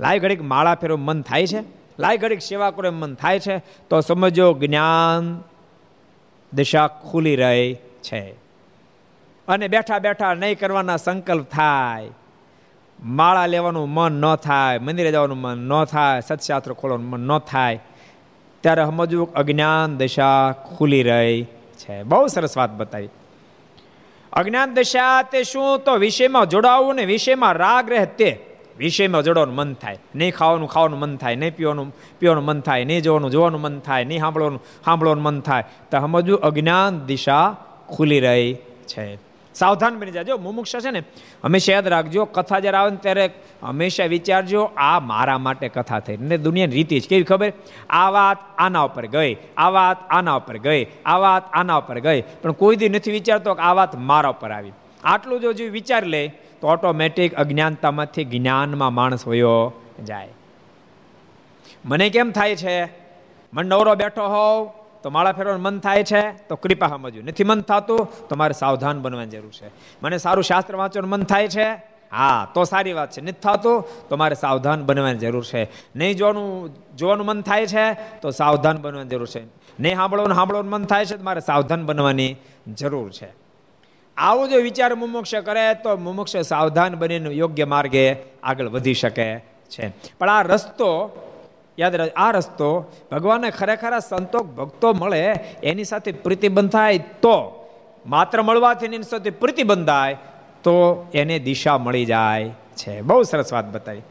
[0.00, 1.60] લાય ઘડીક માળા ફેરો મન થાય છે.
[1.98, 3.58] લાય ઘડીક સેવા કરો મન થાય છે.
[3.58, 5.42] તો સમજો જ્ઞાન
[6.54, 8.30] દિશા ખુલી રહી છે.
[9.48, 12.08] અને બેઠા બેઠા નહીં કરવાના સંકલ્પ થાય.
[13.04, 17.80] માળા લેવાનું મન ન થાય, મંદિરે જવાનું મન ન થાય સત્શાસ્ત્ર ખોલવાનું મન ન થાય.
[18.60, 21.44] ત્યારે સમજવું અજ્ઞાન દિશા ખુલી રહી
[21.76, 22.02] છે.
[22.02, 23.08] બહુ સરસ વાત બતાવી.
[24.32, 25.80] અજ્ઞાન દશા તે શું?
[25.80, 28.38] તો વિષયમાં જોડાવવું ને વિષયમાં રાગ રહે તે.
[28.78, 29.98] વિષયમાં જોડવાનું મન થાય.
[30.14, 34.04] નહીં ખાવાનું ખાવાનું મન થાય, નહીં પીવાનું પીવાનું મન થાય, નહીં જોવાનું જોવાનું મન થાય,
[34.04, 35.64] નહીં સાંભળવાનું સાંભળવાનું મન થાય.
[35.90, 37.56] તો સમજવું અજ્ઞાન દિશા
[37.88, 38.54] ખુલી રહી
[38.86, 39.27] છે.
[39.58, 40.36] સાવધાન બની જાજો.
[40.36, 40.98] મુમુક્ષ છે ને,
[41.44, 43.30] હંમેશા યાદ રાખજો, કથા જ્યારે આવે ને ત્યારે
[43.62, 46.16] હંમેશા વિચારજો, આ મારા માટે કથા થઈ.
[46.16, 47.52] ને દુનિયાની રીતિ છે કેવી ખબર?
[47.90, 52.22] આ વાત આના ઉપર ગઈ, આ વાત આના ઉપર ગઈ, આ વાત આના ઉપર ગઈ.
[52.42, 54.72] પણ કોઈ દી નથી વિચારતો કે આ વાત મારા ઉપર આવી.
[55.04, 56.28] આટલું જો જે વિચાર લે,
[56.60, 59.72] તો ઓટોમેટિક અજ્ઞાનતામાંથી જ્ઞાનમાં માણસ હોયો
[60.04, 60.28] જાય.
[61.84, 62.84] મને કેમ થાય છે?
[63.52, 64.70] મને નવરો બેઠો હોવ
[65.02, 67.24] તો માળા ફેરવાનું મન થાય છે, તો કૃપા સમજવું.
[67.24, 69.70] નથી મન થતું, તો મારે સાવધાન બનવાની જરૂર છે.
[70.02, 71.98] મને સારું શાસ્ત્ર વાંચવાનું મન થાય છે?
[72.12, 73.20] હા, તો સારી વાત છે.
[73.20, 75.68] નથી થતું, તો મારે સાવધાન બનવાની જરૂર છે.
[75.96, 79.44] નહીં જોવાનું જોવાનું મન થાય છે, તો સાવધાન બનવાની જરૂર છે.
[79.80, 82.36] નહીં સાંભળવાનું સાંભળવાનું મન થાય છે, તો મારે સાવધાન બનવાની
[82.68, 83.28] જરૂર છે.
[84.16, 89.92] આવો જો વિચાર મુમોક્ષ કરે, તો મુમોક્ષ સાવધાન બનીને યોગ્ય માર્ગે આગળ વધી શકે છે.
[90.18, 91.08] પણ આ રસ્તો
[91.78, 97.68] યાદ રાખ આ રસ્તો ભગવાનને ખરેખર સંતો, ભક્તો મળે, એની સાથે પ્રતિબંધ થાય તો,
[98.06, 100.14] માત્ર મળવાથી એની સાથે પ્રતિબંધ થાય
[100.62, 103.00] તો એને દિશા મળી જાય છે.
[103.00, 104.02] બહુ સરસ વાત બતાવી.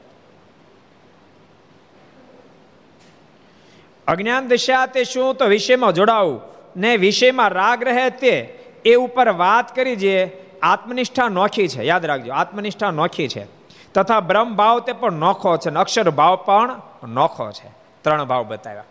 [4.08, 6.42] અજ્ઞાન દિશા તે શું તો વિષયમાં જોડાવું.
[6.78, 11.84] ને વિષયમાં રાગ રહે તે, એ ઉપર વાત કરી જે આત્મનિષ્ઠા નોખી છે.
[11.84, 13.46] યાદ રાખજો, આત્મનિષ્ઠા નોખી છે.
[13.94, 17.70] તથા બ્રહ્મ ભાવ તે પણ નોખો છે ને અક્ષર ભાવ પણ નોખો છે.
[18.02, 18.84] ત્રણ ભાવ બતાવ્યા.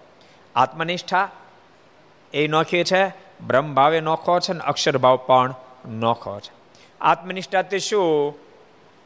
[0.55, 1.29] આત્મનિષ્ઠા
[2.35, 3.09] એ નોખી છે,
[3.41, 5.55] બ્રહ્મ ભાવે નોખો છે અને અક્ષર ભાવ પણ
[5.89, 6.53] નોખો છે.
[7.01, 8.35] આત્મનિષ્ઠા તે શું?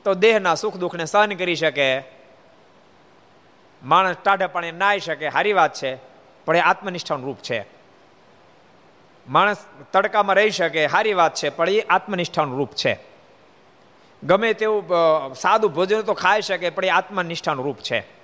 [0.05, 2.03] તો દેહના સુખ દુઃખને સહન કરી શકે.
[3.83, 5.97] માણસ ટાઢે પાણી નાઈ શકે સારી વાત છે,
[6.45, 7.67] પણ એ આત્મનિષ્ઠાનું રૂપ છે.
[9.29, 9.57] માણસ
[9.93, 12.99] તડકામાં રહી શકે સારી વાત છે, પણ એ આત્મનિષ્ઠાનું રૂપ છે.
[14.23, 14.89] ગમે તેવું
[15.35, 18.20] સાદું ભોજન તો ખાઈ શકે, પણ એ આત્મનિષ્ઠાનું રૂપ છે.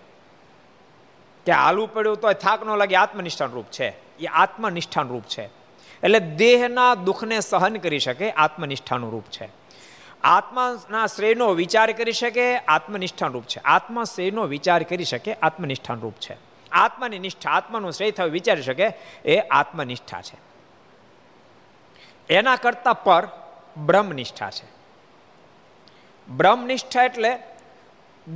[1.46, 4.18] કે હાલવું પડ્યું તો થાક ન લાગે આત્મનિષ્ઠાન રૂપ છે.
[4.18, 5.42] એ આત્મનિષ્ઠાન રૂપ છે.
[6.02, 9.48] એટલે દેહના દુઃખને સહન કરી શકે, આત્મનિષ્ઠાનું રૂપ છે.
[10.24, 13.60] આત્માના શ્રેયનો વિચાર કરી શકે, આત્મનિષ્ઠાન રૂપ છે.
[13.60, 16.36] આત્મા શ્રેયનો વિચાર કરી શકે, આત્મનિષ્ઠાન રૂપ છે.
[16.72, 18.92] આત્માની નિષ્ઠા, આત્માનું શ્રેય થયું વિચારી શકે,
[19.24, 20.36] એ આત્મનિષ્ઠા છે.
[22.28, 23.28] એના કરતા પર
[23.76, 24.66] બ્રહ્મનિષ્ઠા છે.
[26.28, 27.38] બ્રહ્મનિષ્ઠા એટલે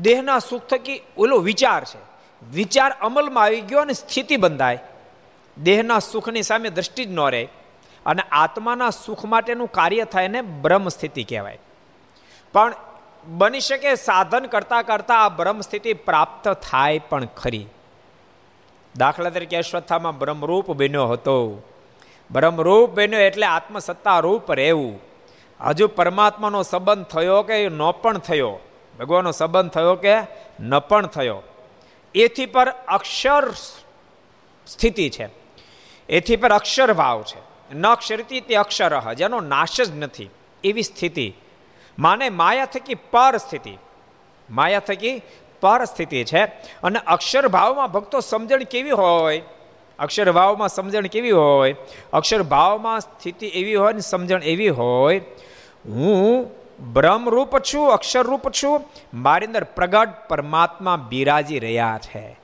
[0.00, 2.10] દેહના સુખ થકી ઓલો વિચાર છે.
[2.52, 4.78] વિચાર અમલમાં આવી ગયો અને સ્થિતિ બંધાય.
[5.62, 7.48] દેહના સુખની સામે દ્રષ્ટિ જ ન રહે
[8.06, 11.58] અને આત્માના સુખ માટેનું કાર્ય થાય એને બ્રહ્મ સ્થિતિ કહેવાય.
[12.52, 12.74] પણ
[13.26, 17.66] બની શકે સાધન કરતા કરતા આ બ્રહ્મ સ્થિતિ પ્રાપ્ત થાય પણ ખરી.
[18.96, 21.62] દાખલા તરીકે અશ્વત્થામાં બ્રહ્મરૂપ બન્યો હતો.
[22.30, 25.00] બ્રહ્મરૂપ બન્યો એટલે આત્મસત્તા રૂપ રહેવું.
[25.60, 28.58] હજુ પરમાત્માનો સંબંધ થયો કે ન પણ થયો?
[28.98, 30.14] ભગવાનનો સંબંધ થયો કે
[30.60, 31.42] ન પણ થયો?
[32.14, 33.50] એથી પર અક્ષર
[34.66, 35.28] સ્થિતિ છે.
[36.08, 37.50] એથી પર અક્ષર ભાવ છે.
[37.74, 40.30] ન અક્ષરતી તે અક્ષર, જેનો નાશ જ નથી.
[40.64, 41.34] એવી સ્થિતિ.
[41.98, 43.78] માને માયા થકી પર સ્થિતિ.
[44.50, 45.22] માયા થકી
[45.60, 46.44] પર સ્થિતિ છે.
[46.82, 49.42] અને અક્ષર ભાવમાં ભક્તો સમજણ કેવી હોય?
[49.98, 51.76] અક્ષર ભાવમાં સમજણ કેવી હોય?
[52.12, 55.20] અક્ષર ભાવમાં સ્થિતિ એવી હોય ને સમજણ એવી હોય?
[55.86, 62.40] હું બ્રહ્મરૂપ છું, અક્ષરરૂપ છું, મારી અંદર પ્રગટ પરમાત્મા બિરાજી રહ્યા છે.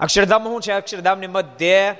[0.00, 0.72] અક્ષરધામ શું છે?
[0.72, 1.94] અક્ષરધામની મધ્ય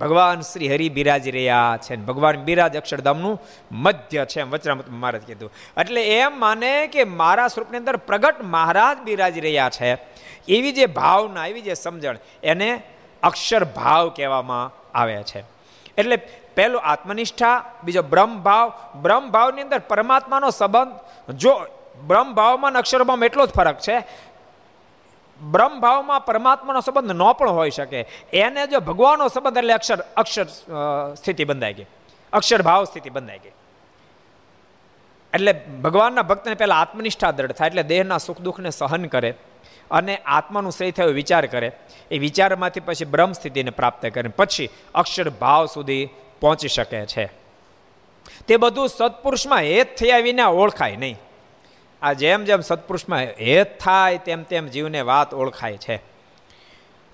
[0.00, 3.40] ભગવાન શ્રી હરિ બિરાજી રહ્યા છે ભગવાન બિરાજ અક્ષરધામનું
[3.72, 5.52] મધ્ય છે એમ વચરામત મહારાજ કીધું.
[5.80, 9.94] એટલે એમ માને કે મારા સ્વરૂપની અંદર પ્રગટ મહારાજ બિરાજી રહ્યા છે.
[10.48, 12.82] એવી જે ભાવના, એવી જે સમજણ એને
[13.22, 15.44] અક્ષર ભાવ કહેવામાં આવે છે.
[15.98, 16.16] એટલે
[16.56, 18.66] પહેલું આત્મનિષ્ઠા, બીજો બ્રહ્મ ભાવ.
[19.04, 20.96] બ્રહ્મ ભાવની અંદર પરમાત્માનો સંબંધ,
[21.42, 21.52] જો
[22.08, 23.96] બ્રહ્મ ભાવમાં અક્ષરભાવમાં એટલો જ ફરક છે,
[25.40, 28.00] બ્રહ્મ ભાવમાં પરમાત્માનો સંબંધ ન પણ હોઈ શકે.
[28.42, 30.46] એને જો ભગવાનનો સંબંધ એટલે અક્ષર અક્ષર
[31.20, 31.88] સ્થિતિ બંધાઈ ગઈ.
[32.32, 33.54] અક્ષર ભાવ સ્થિતિ બંધાઈ ગઈ.
[35.32, 35.52] એટલે
[35.84, 39.30] ભગવાનના ભક્તને પહેલાં આત્મનિષ્ઠા દ્રઢ થાય, એટલે દેહના સુખ દુઃખને સહન કરે
[39.90, 41.68] અને આત્માનું શ્રેય થયો વિચાર કરે.
[42.10, 44.28] એ વિચારમાંથી પછી બ્રહ્મ સ્થિતિને પ્રાપ્ત કરે.
[44.40, 46.04] પછી અક્ષર ભાવ સુધી
[46.40, 47.30] પહોંચી શકે છે.
[48.48, 51.16] તે બધું સત્પુરુષમાં હેત થયા વિના ઓળખાય નહીં.
[52.02, 56.02] આ જેમ જેમ સત્પુરુષમાં હેત થાય તેમ તેમ જીવને વાત ઓળખાય છે.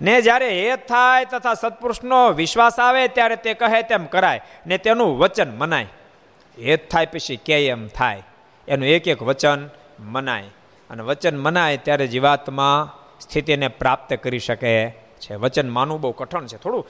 [0.03, 4.41] ને જ્યારે હેત થાય તથા સત્પુરુષનો વિશ્વાસ આવે ત્યારે તે કહે તેમ કરાય.
[4.67, 5.87] ને તેનું વચન મનાય.
[6.63, 8.23] હેત થાય પછી કે એમ થાય.
[8.69, 10.45] એનું એક એક વચન મનાય.
[10.91, 15.35] અને વચન મનાય ત્યારે જીવાત્મા સ્થિતિને પ્રાપ્ત કરી શકે છે.
[15.37, 16.57] વચન માનવું બહુ કઠણ છે.
[16.57, 16.85] થોડું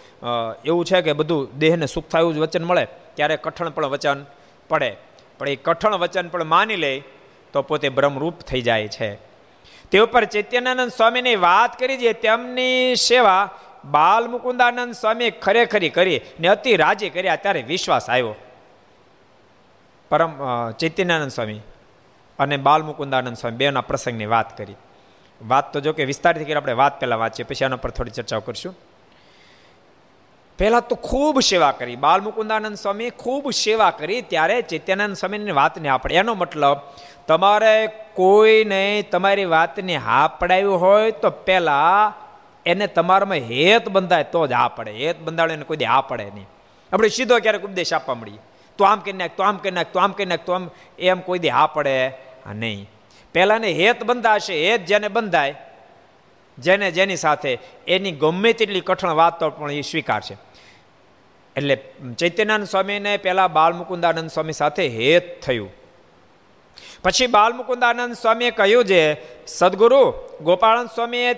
[0.65, 4.25] એવું છે કે બધું દેહને સુખ થાય જ વચન મળે, ત્યારે કઠણ પણ વચન
[4.71, 4.91] પડે.
[5.39, 6.93] પણ એ કઠણ વચન પણ માની લે,
[7.53, 9.11] તો પોતે બ્રહ્મરૂપ થઈ જાય છે.
[9.91, 13.45] તે ઉપર ચૈત્યાનંદ સ્વામીની વાત કરી છે, તેમની સેવા
[13.85, 18.35] બાલ મુકુંદાનંદ સ્વામી ખરેખરી કરી ને અતિ રાજી કર્યા, ત્યારે વિશ્વાસ આવ્યો.
[20.11, 20.33] પરમ
[20.73, 21.61] ચૈત્યાનંદ સ્વામી
[22.39, 24.77] અને બાલ મુકુંદાનંદ સ્વામી, બેના પ્રસંગની વાત કરી.
[25.41, 28.41] વાત તો જો કે વિસ્તારથી કરી આપણે વાત પહેલાં વાંચીએ, પછી આના પર થોડી ચર્ચાઓ
[28.41, 28.75] કરીશું.
[30.59, 31.97] પહેલાં તો ખૂબ સેવા કરી.
[31.97, 36.79] બાલ મુકુંદાનંદ સ્વામી ખૂબ સેવા કરી, ત્યારે ચૈત્યાનંદ સ્વામીની વાતને આપણે એનો મતલબ,
[37.27, 42.15] તમારે કોઈને તમારી વાતને હા પડાવી હોય તો પહેલાં
[42.67, 44.91] એને તમારામાં હેત બંધાય તો જ હા પડે.
[44.91, 46.47] હેત બંધાડે કોઈ દે આ પડે નહીં.
[46.93, 48.39] આપણે સીધો ક્યારેક ઉપદેશ આપવા મળીએ.
[48.79, 51.39] તો આમ કરી નાખ, તો આમ કરી નાખ, તો આમ કરી તો આમ, એમ કોઈ
[51.39, 52.13] દે હા પડે
[52.55, 52.91] નહીં.
[53.37, 55.55] પહેલાંને હેત બંધાશે, હેત જેને બંધાય,
[56.59, 60.37] જેને જેની સાથે, એની ગમે તેટલી કઠણ વાત પણ એ સ્વીકારશે.
[61.57, 61.77] એટલે
[62.19, 65.71] ચૈત્યનાનંદ સ્વામીને પહેલાં બાલમુકુંદાનંદ સ્વામી સાથે હેત થયું.
[67.03, 69.03] પછી બાલમુકુંદાનંદ સ્વામીએ કહ્યું છે
[69.47, 71.35] સદગુરુ ગોપાળન સ્વામીએ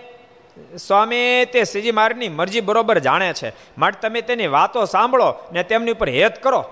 [0.77, 3.53] સ્વામી તે શ્રીજી મારની મરજી બરોબર જાણે છે.
[3.79, 6.65] માટે તમે તેની વાતો સાંભળો ને તેમની ઉપર હેત કરો.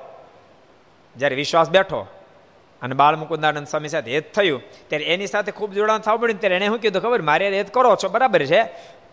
[1.17, 2.07] જ્યારે વિશ્વાસ બેઠો
[2.83, 4.63] અને બાળ મુકુંદાનંદ સ્વામી સાથે હેત થયું.
[4.89, 7.23] ત્યારે એની સાથે ખૂબ જોડાણ થવું પડ્યું ત્યારે એને શું કીધું ખબર?
[7.23, 8.63] મારે હેત કરો છો, બરાબર છે?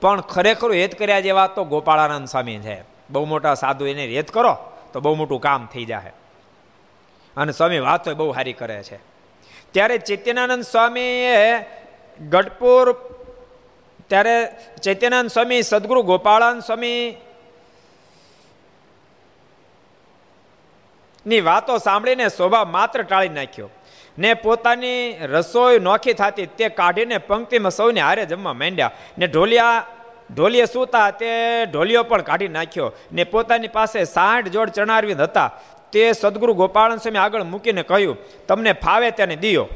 [0.02, 2.84] પણ ખરેખર હેત કર્યા જેવા તો ગોપાળાનંદ સ્વામી છે.
[3.10, 4.58] બહુ મોટા સાધુ એને હેત કરો,
[4.94, 6.14] તો બહુ મોટું કામ થઈ જાય
[7.38, 8.98] અને સ્વામી વાતો બહુ સારી કરે છે.
[9.72, 11.60] ત્યારે ચૈત્યનાનંદ સ્વામીએ
[12.30, 12.92] ગઢપુર,
[14.08, 17.18] ત્યારે ચૈત્યાનંદ સ્વામી, સદગુરુ ગોપાળાનંદ સ્વામી
[21.26, 23.70] ની વાતો સાંભળીને સ્વભાવ માત્ર ટાળી નાખ્યો.
[24.20, 28.92] ને પોતાની રસોઈ નોખી થતી તે કાઢીને પંક્તિમાં સૌને હારે જમવા માંડ્યા.
[29.18, 29.86] ને ઢોલિયા,
[30.36, 31.30] ઢોલિયે સૂતા તે
[31.66, 32.92] ઢોલિયો પણ કાઢી નાખ્યો.
[33.12, 35.50] ને પોતાની પાસે સાઠ જોડ ચણારવિંદ હતા.
[35.92, 39.68] તે સદગુરુ ગોપાળન સ્વામી આગળ મૂકીને કહ્યું, તમને ફાવે તેને દિયો.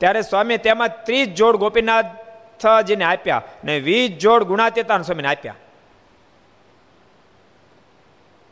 [0.00, 5.54] ત્યારે સ્વામી તેમાં ત્રીસ જોડ ગોપીનાથજીને આપ્યા ને વીસ જોડ ગુણાતીતાન સ્વામીને આપ્યા.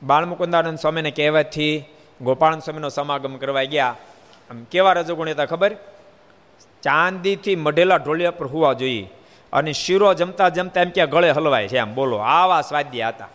[0.02, 1.74] બાળમુકુંદાનંદ સ્વામીને કહેવાથી
[2.22, 3.96] ગોપાળન સ્વામીનો સમાગમ કરવા ગયા.
[4.50, 5.76] આમ કેવા રજોગુણ હતા ખબર?
[6.82, 9.10] ચાંદીથી મઢેલા ઢોલિયા પર હોવા જોઈએ
[9.52, 12.16] અને શીરો જમતા જમતા એમ કે ગળે હલવાય છે, એમ બોલો.
[12.16, 13.28] આવા સ્વાદ્ય હતા.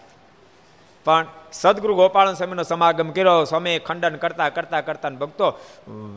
[1.06, 5.60] પણ સદગુરુ ગોપાળન સ્વામીનો સમાગમ કર્યો સ્વામી ખંડન કરતા કરતા કરતા ભક્તો,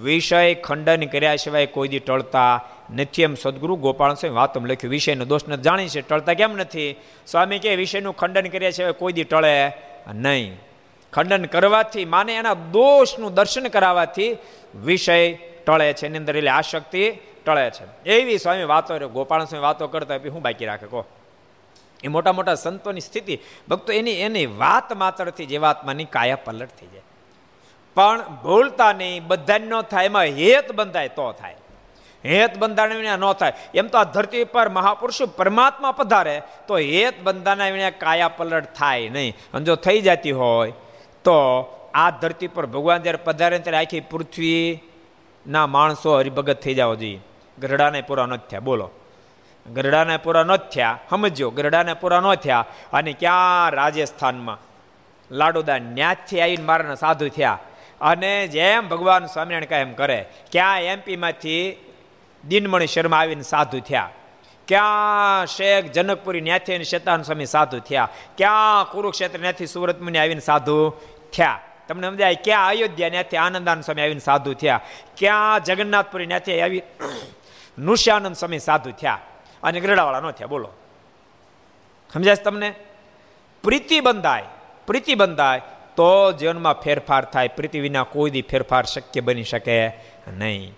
[0.02, 4.90] વિષય ખંડન કર્યા સિવાય કોઈ દી ટળતા નથી એમ સદગુરુ ગોપાલ સ્વામી વાતમ લખ્યું.
[4.90, 5.62] વિષયનો દોષ નથી.
[5.62, 6.96] જાણી છે ટળતા કેમ નથી?
[7.26, 9.72] સ્વામી કે વિષયનું ખંડન કર્યા સિવાય કોઈ દી ટળે
[10.14, 10.58] નહીં.
[11.12, 14.36] ખંડન કરવાથી, માને એના દોષનું દર્શન કરાવવાથી
[14.84, 15.32] વિષય
[15.66, 17.10] ટળે છે, એની અંદર એટલે આશક્તિ
[17.46, 18.10] ટળે છે.
[18.10, 21.04] એવી સ્વામી વાતો ગોપાલ સ્વામી વાતો કરતા હોય હું બાકી રાખે, કહો.
[22.04, 23.38] એ મોટા મોટા સંતોની સ્થિતિ.
[23.68, 27.02] ભક્તો, એની એની વાત માત્રથી જે વાતમાંની કાયા પલટ થઈ જાય.
[27.94, 31.56] પણ ભૂલતા નહીં બધા ન થાય, એમાં હેત બંધાય તો થાય.
[32.24, 33.52] હેત બંધાણ વિના ન થાય.
[33.74, 39.08] એમ તો આ ધરતી પર મહાપુરુષો પરમાત્મા પધારે, તો હેત બંધાના વિના કાયા પલટ થાય
[39.08, 39.36] નહીં.
[39.54, 40.72] અને જો થઈ જતી હોય
[41.24, 41.36] તો
[41.94, 47.20] આ ધરતી પર ભગવાન જ્યારે પધારે ત્યારે આખી પૃથ્વીના માણસો હરિભગત થઈ જવા જોઈએ
[47.58, 48.60] ગરડાને પૂરા ન થયા.
[48.60, 48.90] બોલો.
[49.72, 50.98] ગરડાને પૂરા ન થયા.
[51.10, 54.58] સમજો ગરડાને પૂરા ન થયા અને ક્યાં રાજસ્થાનમાં
[55.30, 57.58] લાડુદા ન્યાજથી આવીને મારાના સાધુ થયા.
[58.00, 61.76] અને જેમ ભગવાન સ્વામિનારાયણ કાયમ કરે, ક્યાં એમપીમાંથી
[62.48, 64.10] દિનમણી શર્મા આવીને સાધુ થયા.
[64.70, 68.08] ક્યાં શેખ જનકપુરી ન્યાથી શેતાન સ્વામી સાધુ થયા?
[68.36, 70.90] ક્યાં કુરુક્ષેત્ર ન્યાથી સુરત મુનિ આવીને સાધુ
[71.32, 71.60] થયા?
[71.88, 74.80] તમને સમજાય, ક્યાં અયોધ્યા ન્યાથી આનંદાન સ્વામી આવીને સાધુ થયા?
[75.16, 76.82] ક્યાં જગન્નાથપુરી ન્યાથી આવી
[77.78, 79.18] નૃષ્યાનંદ સ્વામી સાધુ થયા?
[79.62, 80.68] અને ગરડાવાળા ન થયા, બોલો.
[82.12, 82.74] સમજાય તમને?
[83.62, 84.42] પ્રીતિ બંધાય
[84.86, 85.62] પ્રીતિ બંધાય
[85.96, 87.48] તો જીવનમાં ફેરફાર થાય.
[87.48, 89.86] પ્રીતિ વિના કોઈ દી ફેરફાર શક્ય બની શકે
[90.38, 90.74] નહીં.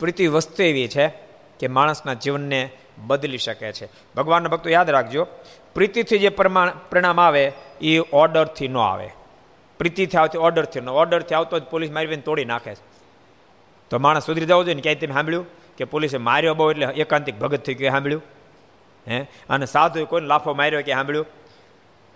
[0.00, 1.29] પ્રીતિ વસ્તુ એવી છે
[1.60, 3.88] કે માણસના જીવનને બદલી શકે છે.
[4.16, 5.26] ભગવાનના ભક્તો યાદ રાખજો,
[5.74, 9.10] પ્રીતિથી જે પરિણામ આવે, એ ઓર્ડરથી ન આવે.
[9.78, 12.90] પ્રીતિથી આવતી ઓર્ડરથી ન ઓર્ડરથી આવતો જ પોલીસ મારી તોડી નાખે છે.
[13.90, 15.46] તો માણસ સુધરી જવું જોઈએ ક્યાંય તમે સાંભળ્યું
[15.76, 18.22] કે પોલીસે માર્યો બહુ એટલે એકાંતિક ભગત થઈ ગયો સાંભળ્યું?
[19.08, 19.20] હે?
[19.22, 21.26] અને સાધુ કોઈને લાફો માર્યો કે સાંભળ્યું?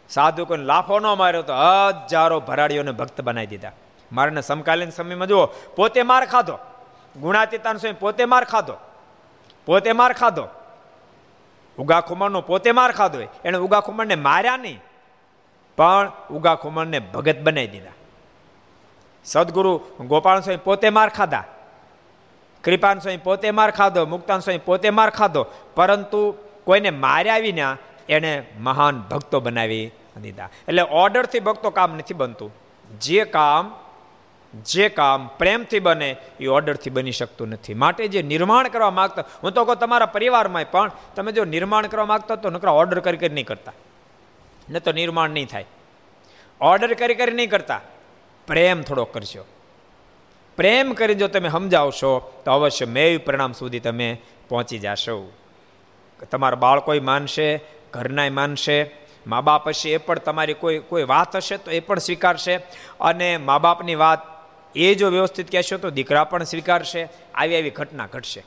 [0.08, 3.72] સાધુ કોઈને લાફો ન માર્યો તો હજારો ભરાડીઓને ભક્ત બનાવી દીધા.
[4.12, 6.58] મારાને સમકાલીન સમયમાં જુઓ, પોતે માર ખાધો.
[7.20, 8.74] ગુણાતીતાન સ્વામી પોતે માર ખાધો.
[9.66, 10.48] પોતે માર ખાધો.
[11.78, 14.80] ઉગા ખુમરનો પોતે માર ખાધો એણે ઉગા ખુમાણને માર્યા નહીં.
[15.76, 17.90] પણ ઉગા ખુમાણને ભગત બનાવી દીધા.
[19.24, 21.44] સદગુરુ ગોપાલ સ્વામી પોતે માર ખાધા.
[22.64, 24.06] કૃપાન સ્વામી પોતે માર ખાધો.
[24.06, 25.46] મુક્તાન સ્વામી પોતે માર ખાધો.
[25.74, 27.76] પરંતુ કોઈને માર્યા વિના
[28.08, 29.90] એણે મહાન ભક્તો બનાવી
[30.22, 30.48] દીધા.
[30.68, 32.52] એટલે ઓર્ડરથી ભક્તો કામ નથી બનતું.
[33.00, 33.83] જે કામ
[34.62, 37.74] જે કામ પ્રેમથી બને એ ઓર્ડરથી બની શકતું નથી.
[37.74, 42.06] માટે જે નિર્માણ કરવા માગતા, હું તો કહું તમારા પરિવારમાં પણ તમે જો નિર્માણ કરવા
[42.06, 43.72] માગતા તો નકરા ઓર્ડર કરી કરી નહીં કરતા.
[44.70, 45.64] ન તો નિર્માણ નહીં થાય.
[46.60, 47.80] ઓર્ડર કરી કરી નહીં કરતા.
[48.46, 49.44] પ્રેમ થોડોક કરશો
[50.56, 55.32] પ્રેમ કરી જો તમે સમજાવશો, તો અવશ્ય મેં પરિણામ સુધી તમે પહોંચી જશો.
[56.30, 57.60] તમારા બાળકોય માનશે,
[57.92, 58.90] ઘરનાય માનશે,
[59.26, 62.56] મા બાપ હશે, એ પણ તમારી કોઈ કોઈ વાત હશે તો એ પણ સ્વીકારશે.
[63.00, 64.33] અને મા બાપની વાત
[64.74, 67.02] એ જો વ્યવસ્થિત કહેશો તો દીકરા પણ સ્વીકારશે,
[67.34, 68.42] આવી આવી ઘટના ઘટશે.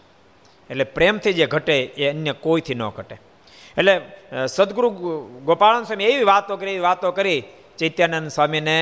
[0.69, 3.15] એટલે પ્રેમથી જે ઘટે એ અન્ય કોઈથી ન ઘટે.
[3.77, 3.93] એટલે
[4.47, 4.89] સદગુરુ
[5.45, 7.41] ગોપાળન સ્વામી એવી વાતો કરી, એવી વાતો કરી,
[7.79, 8.77] ચૈત્યાનંદ સ્વામીને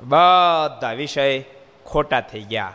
[0.00, 1.24] બધા વિષય
[1.86, 2.74] ખોટા થઈ ગયા.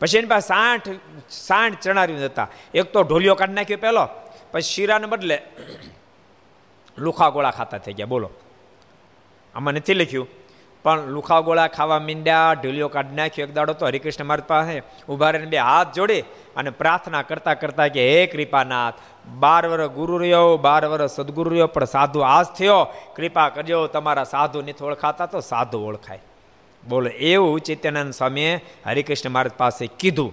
[0.00, 0.88] પછી એની પાસે સાઠ
[1.28, 2.48] સાઠ ચણાર્યું હતા.
[2.74, 4.04] એક તો ઢોલિયો કાઢી નાખ્યો પહેલો,
[4.52, 5.36] પછી શીરાને બદલે
[6.98, 8.06] લુખા ગોળા ખાતા થઈ ગયા.
[8.06, 8.30] બોલો.
[9.54, 10.28] આમાં નથી લખ્યું.
[10.82, 15.30] પણ લુખા ગોળા ખાવા મીંડ્યા ઢીલીઓ કાઢી નાખ્યો, એક દાડો તો હરિકૃષ્ણ મારી પાસે ઊભા
[15.30, 16.24] રહીને બે હાથ જોડે
[16.56, 18.94] અને પ્રાર્થના કરતા કરતા કે, હે કૃપાનાથ,
[19.28, 22.86] બાર વર્ષ ગુરુ રહ્યો, બાર વર્ષ સદગુરુ રહ્યો, પણ સાધુ આજ થયો.
[23.16, 26.20] કૃપા કરજો, તમારા સાધુ નથી ઓળખાતા તો સાધુ ઓળખાય.
[26.88, 30.32] બોલો, એવું ચૈત્યાનંદ સ્વામીએ હરિકૃષ્ણ મહારાજ પાસે કીધું.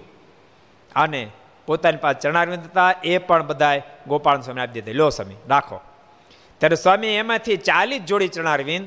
[0.96, 1.28] અને
[1.66, 4.98] પોતાની પાસે ચણાવી હતા, એ પણ બધાએ ગોપાલ સ્વામી આપી દીધા.
[4.98, 5.80] લો સ્વામી, રાખો.
[6.58, 8.84] ત્યારે સ્વામી એમાંથી ચાલીસ જોડી ચણારવીન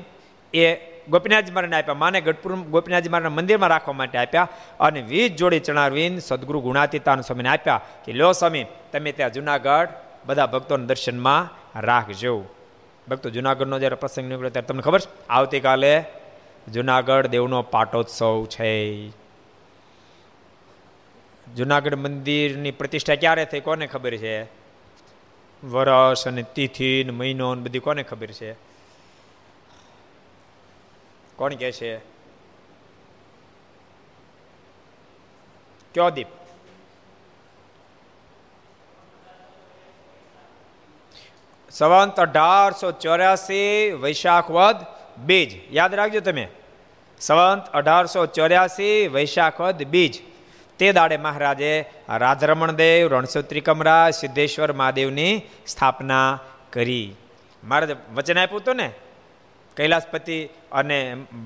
[0.54, 0.74] એ
[1.08, 1.94] ગોપીનાથજી મહારાજને આપ્યા.
[1.94, 4.48] માને ગઢપુર ગોપીનાથજી મહારાજના મંદિરમાં રાખવા માટે આપ્યા
[4.80, 9.88] અને વીસ જોડી ચણારવીન સદગુરુ ગુણાતીતાન સ્વામીને આપ્યા કે, લો સ્વામી, તમે ત્યાં જુનાગઢ
[10.26, 12.44] બધા ભક્તોના દર્શનમાં રાખજો.
[13.08, 15.28] ભક્તો જુનાગઢનો જ્યારે પ્રસંગ નીકળ્યો ત્યારે તમને ખબર છે?
[15.28, 16.04] આવતીકાલે
[16.72, 19.08] જુનાગઢ દેવનો પાટોત્સવ છે.
[21.56, 24.42] જુનાગઢ મંદિરની પ્રતિષ્ઠા ક્યારે થઈ કોને ખબર છે?
[25.64, 28.69] વરસ અને તિથિ મહિનો ને બધી કોને ખબર છે?
[31.40, 31.98] કોણ કે છે?
[35.94, 36.26] કયો દીપ?
[41.70, 44.76] સંવંત અઢારસો ચોર્યાસી વૈશાખ વદ
[45.18, 45.74] બીજ.
[45.74, 46.48] યાદ રાખજો તમે.
[47.20, 50.22] સંવંત અઢારસો ચોર્યાસી વૈશાખ વદ બીજ.
[50.78, 56.38] તે દાડે મહારાજે રાધરમણ દેવ, રણસોત્રી કમરા સિદ્ધેશ્વર મહાદેવની સ્થાપના
[56.72, 57.14] કરી.
[57.64, 58.92] મહારાજે વચન આપ્યું હતું ને?
[59.76, 60.36] કૈલાસપતિ
[60.72, 60.98] અને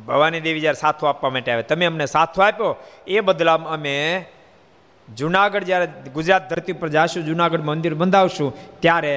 [0.07, 2.73] ભવાની દેવી જ્યારે સાથો આપવા માટે આવે, તમે અમને સાથો આપ્યો,
[3.07, 3.97] એ બદલામાં અમે
[5.09, 9.15] જુનાગઢ જ્યારે ગુજરાત ધરતી પર જાશું જુનાગઢ મંદિર બંધાવશું, ત્યારે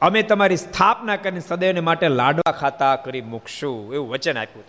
[0.00, 4.66] અમે તમારી સ્થાપના કરીને સદૈવને માટે લાડવા ખાતા કરી મૂકશું, એવું વચન આપ્યું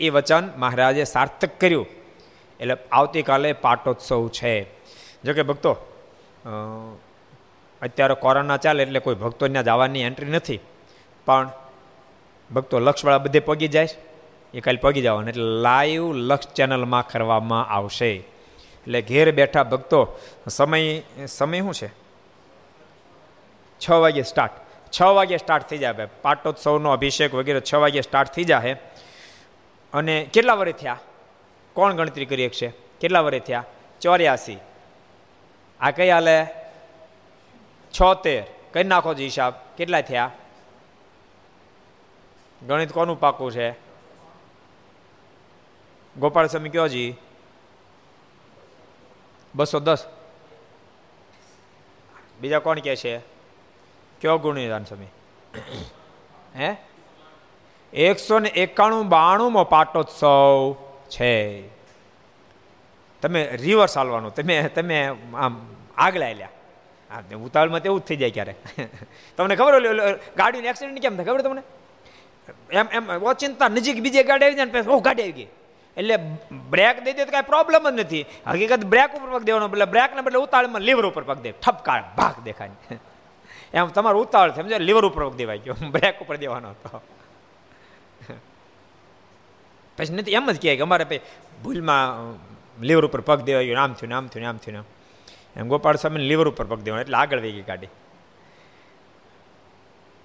[0.00, 1.86] એ વચન મહારાજે સાર્થક કર્યું.
[2.60, 4.52] એટલે આવતીકાલે પાટોત્સવ છે.
[5.24, 5.72] જોકે ભક્તો
[7.82, 10.60] અત્યારે કોરોના ચાલે એટલે કોઈ ભક્તોને જવાની એન્ટ્રી નથી.
[11.26, 11.50] પણ
[12.54, 13.88] ભક્તો લક્ષવાળા બધે પગી જાય
[14.54, 18.10] એ કાલે પગી જવાનું, એટલે લાઈવ લક્ષ ચેનલમાં કરવામાં આવશે.
[18.16, 20.00] એટલે ઘેર બેઠા ભક્તો,
[20.48, 21.88] સમય સમય શું છે?
[23.80, 24.52] છ વાગે સ્ટાર્ટ
[24.92, 26.06] છ વાગે સ્ટાર્ટ થઈ જાય.
[26.22, 28.76] પાટોત્સવનો અભિષેક વગેરે છ વાગે સ્ટાર્ટ થઈ જાય
[29.92, 30.98] અને કેટલા વરે થયા?
[31.72, 32.72] કોણ ગણતરી કરી શકશે?
[33.00, 33.64] કેટલા વરે થયા?
[34.00, 34.58] ચોર્યાસી.
[35.80, 36.46] આ કઈ હાલે
[37.92, 38.44] છોતેર.
[38.72, 39.54] કઈ નાખો છો હિસાબ.
[39.78, 40.30] કેટલા થયા?
[42.66, 43.70] ગણિત કોનું પાકું છે?
[46.16, 47.16] ગોપાલ સ્વામી કયો જી?
[49.54, 50.06] બસો દસ.
[52.40, 53.18] બીજા કોણ કે છે?
[54.20, 55.06] કયો ગુણિદાન સ્વામી?
[56.58, 56.76] હે?
[57.92, 60.74] એકસો ને એકાણું બાણુંમાં પાટોત્સવ
[61.08, 61.68] છે.
[63.22, 64.34] તમે રિવર્સ હાલવાનું.
[64.34, 66.48] તમે તમે આમ આગળ લ્યા
[67.10, 68.56] હા ઉતાવળમાં તેવું જ થઈ જાય ક્યારેક.
[69.36, 69.88] તમને ખબર
[70.36, 71.24] ગાડીનું એક્સિડન્ટ કેમ થાય?
[71.24, 71.62] ખબર તમને?
[72.70, 75.50] એમ એમ ઓચિંતા નજીક બીજી ગાડી આવી જાય ને ઓ ગાડી આવી ગઈ.
[75.96, 76.16] એટલે
[76.72, 78.24] બ્રેક દઈ દે તો કાંઈ પ્રોબ્લેમ જ નથી.
[78.46, 81.50] હકીકત બ્રેક ઉપર પગ દેવાનો એટલે બ્રેકને બદલે ઉતાળમાં લીવર ઉપર પગ દે.
[81.52, 82.98] ઠપકા ભાગ દેખાય.
[83.74, 85.76] એમ તમારું ઉતાળ સમજો લીવર ઉપર પગ દેવાય ગયો.
[85.94, 87.02] બ્રેક ઉપર દેવાનો હતો.
[89.96, 91.20] પછી નથી, એમ જ કહે કે અમારે
[91.62, 92.36] ભૂલમાં
[92.84, 93.78] લીવર ઉપર પગ દેવાય ગયો.
[93.78, 94.86] આમ થયું આમ થયું આમ થયું
[95.56, 97.92] એમ ગોપાળ સ્વામીને લીવર ઉપર પગ દેવાનો, એટલે આગળ વેગી ગાડી.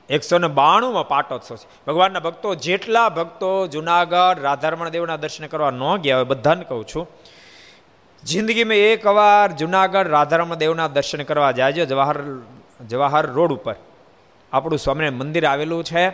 [0.10, 1.68] એકસો ને બાણુંમાં પાટોત્સવ છે.
[1.88, 7.08] ભગવાનના ભક્તો જેટલા ભક્તો જુનાગઢ, રાધારમણ દેવના દર્શન કરવા ન ગયા હોય, બધાને કહું છું,
[8.24, 12.18] જિંદગીમાં એક વાર જુનાગઢ, રાધારમણ દેવના દર્શન કરવા જાય જવાહર
[12.88, 13.76] જવાહર રોડ ઉપર.
[14.54, 16.10] આપણું સ્વામિનારાયણ મંદિર આવેલું છે.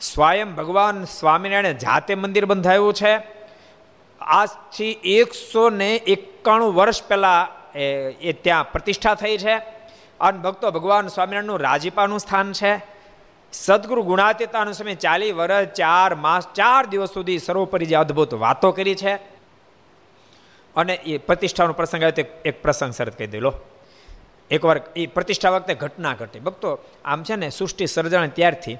[0.00, 3.12] સ્વયં ભગવાન સ્વામિનારાયણે જાતે મંદિર બંધાયું છે.
[4.20, 7.72] આજથી એકસો ને એકાણું વર્ષ પહેલાં
[8.20, 9.54] એ ત્યાં પ્રતિષ્ઠા થઈ છે.
[10.20, 12.95] અને ભક્તો ભગવાન સ્વામિનારાયણનું રાજીપાનું સ્થાન છે.
[13.64, 18.94] સદગુરુ ગુણાતીતાનો સમય ચાલી વર્ષ ચાર માસ ચાર દિવસ સુધી સર્વોપરી જે અદ્ભુત વાતો કરી
[18.94, 19.14] છે
[20.76, 23.54] અને એ પ્રતિષ્ઠાનો પ્રસંગ આવે તો એક પ્રસંગ શરત કહી દેલો.
[24.50, 26.38] એકવાર એ પ્રતિષ્ઠા વખતે ઘટના ઘટી.
[26.38, 28.78] ભક્તો, આમ છે ને, સૃષ્ટિ સર્જણ ત્યારથી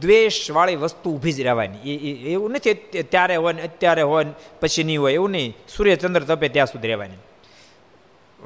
[0.00, 1.94] દ્વેષવાળી વસ્તુ ઊભી જ રહેવાની.
[1.94, 2.74] એ એવું નથી,
[3.10, 5.56] ત્યારે હોય ને, અત્યારે હોય ને, પછી નહીં હોય, એવું નહીં.
[5.68, 7.20] સૂર્યચંદ્ર તપે ત્યાં સુધી રહેવાની.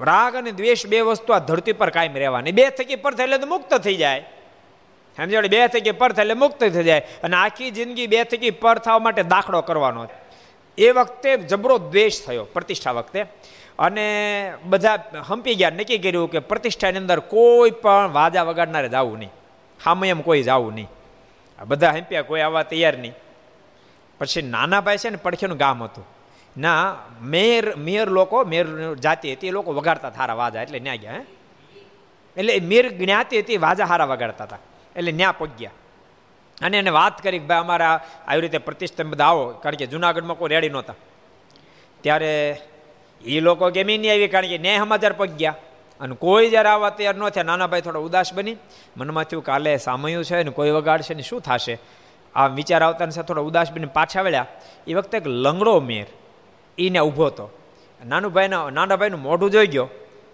[0.00, 2.52] રાગ અને દ્વેષ બે વસ્તુ આ ધરતી પર કાયમ રહેવાની.
[2.52, 4.24] બે થકી પર થાય એટલે તો મુક્ત થઈ જાય.
[5.16, 7.02] સમજાડે બે થકી પર થાય એટલે મુક્ત થઈ જાય.
[7.22, 10.08] અને આખી જિંદગી બે થકી પર થવા માટે દાખલો કરવાનો
[10.78, 13.24] એ વખતે જબરો દ્વેષ થયો પ્રતિષ્ઠા વખતે.
[13.78, 14.06] અને
[14.64, 14.98] બધા
[15.28, 19.30] હંપી ગયા, નક્કી કર્યું કે પ્રતિષ્ઠાની અંદર કોઈ પણ વાજા વગાડનારે જવું નહીં.
[19.84, 20.88] હામે એમ કોઈ જવું નહીં.
[21.58, 23.12] આ બધા હંપ્યા કોઈ આવવા તૈયાર નહીં.
[24.18, 26.06] પછી નાના ભાઈ છે ને પડખેનું ગામ હતું.
[26.58, 30.62] ના, મેર મેર લોકો, મેર જાતિ હતી, એ લોકો વગાડતા થારા વાજા.
[30.62, 31.14] એટલે ન્યા ગયા
[32.36, 34.58] એટલે મેર જ્ઞાતિ હતી, વાજા હારા વગાડતા હતા.
[34.96, 35.70] એટલે ન્યા પગ્યા.
[36.62, 40.38] અને એને વાત કરી કે ભાઈ અમારા આવી રીતે પ્રતિષ્ઠા બધા આવો, કારણ કે જુનાગઢમાં
[40.38, 40.94] કોઈ રેડી નહોતા.
[42.00, 42.60] ત્યારે
[43.24, 45.54] એ લોકો ગેમી નહીં આવી કારણ કે ન્યાય સમાચાર પગ્યા.
[46.00, 48.56] અને કોઈ જ્યારે આવવા તૈયાર ન થયા, નાના ભાઈ થોડા ઉદાસ બની.
[48.96, 51.78] મનમાં થયું કાલે સામયું છે ને કોઈ વગાડશે ને શું થશે?
[52.34, 54.46] આ વિચાર આવતાની સાથે થોડા ઉદાસ બની પાછા વળ્યા.
[54.86, 56.06] એ વખતે એક લંગડો મેર
[56.78, 57.50] એને ઊભો હતો.
[58.06, 59.88] નાનું ભાઈના, નાના ભાઈનું મોઢું જોઈ ગયો,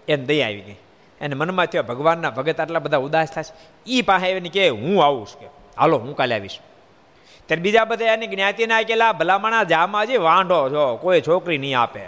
[0.07, 0.75] એને દઈ આવી ગઈ.
[1.23, 3.43] એને મનમાં થયો, ભગવાનના ભગત આટલા બધા ઉદાસ થાય
[3.87, 5.45] એ પાસે આવીને કે હું આવું કે,
[5.77, 6.59] હાલો, હું કાલે આવીશ.
[7.45, 11.99] ત્યારે બીજા બધા એની જ્ઞાતિના કેલા ભલામણા જામાં જે, વાંઢો છો, કોઈ છોકરી નહીં આપે.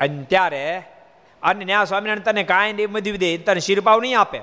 [0.00, 0.82] અને ત્યારે
[1.42, 4.40] અને ન્યા સ્વામિનારાયણ તને કાંઈ નહીં મધ્યું દે તને શિરપાવ નહીં આપે.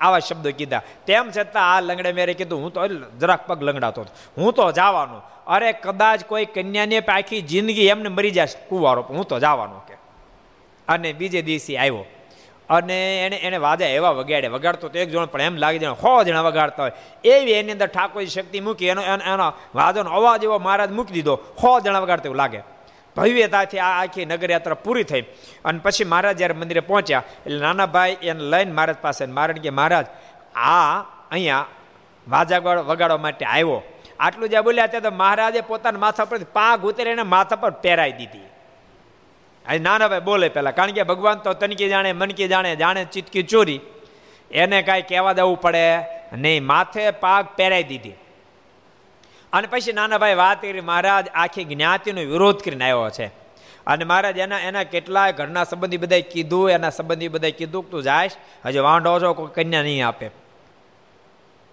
[0.00, 0.82] આવા શબ્દો કીધા.
[1.06, 4.42] તેમ છતાં આ લંગડે મેરે કીધું, હું તો જરાક પગ લંગડાતો હતો.
[4.42, 5.22] હું તો જવાનો.
[5.46, 9.82] અરે, કદાચ કોઈ કન્યાને પાખી જિંદગી એમને મરી જાય કુવારો, હું તો જવાનો.
[9.88, 9.94] કે,
[10.88, 12.04] અને બીજે દિવસે આવ્યો.
[12.68, 12.96] અને
[13.26, 16.46] એને એને વાજા એવા વગાડે, વગાડતો તો એક જણ પણ એમ લાગે જણ હો જણા
[16.48, 16.94] વગાડતા હોય.
[17.24, 21.70] એવી એની અંદર ઠાકોરની શક્તિ મૂકી એનો એનો વાજોનો અવાજ એવો મહારાજ મૂકી દીધો, હો
[21.80, 22.60] જણા વગાડતા એવું લાગે.
[23.16, 25.24] ભવ્યતાથી આ આખી નગરયાત્રા પૂરી થઈ.
[25.64, 29.70] અને પછી મહારાજ જ્યારે મંદિરે પહોંચ્યા, એટલે નાના ભાઈ એને લઈને મહારાજ પાસે મહારાજ કે,
[29.70, 30.06] મહારાજ,
[30.54, 30.94] આ
[31.30, 31.66] અહીંયા
[32.26, 32.60] વાજા
[32.90, 33.80] વગાડવા માટે આવ્યો.
[34.20, 38.48] આટલું જ્યાં બોલ્યા ત્યાં તો મહારાજે પોતાના માથા પર પાગ ઉતરીને માથા પર પહેરાઈ દીધી.
[39.68, 43.42] અહીં નાના ભાઈ બોલે પહેલાં કારણ કે ભગવાન તો તનકી જાણે મનકી જાણે જાણે ચીટકી
[43.42, 43.80] ચોરી.
[44.50, 45.98] એને કાંઈ કહેવા દેવું પડે
[46.32, 48.14] નહીં, માથે પાગ પહેરાઈ દીધી.
[49.52, 53.26] અને પછી નાના ભાઈ વાત કરી, મહારાજ, આખી જ્ઞાતિનો વિરોધ કરીને આવ્યો છે.
[53.86, 58.32] અને મહારાજ, એના એના કેટલાય ઘરના સંબંધી બધાએ કીધું, એના સંબંધી બધાએ કીધું તું જાયશ
[58.66, 60.30] હજી વાંઢો છો, કોઈ કન્યા નહીં આપે.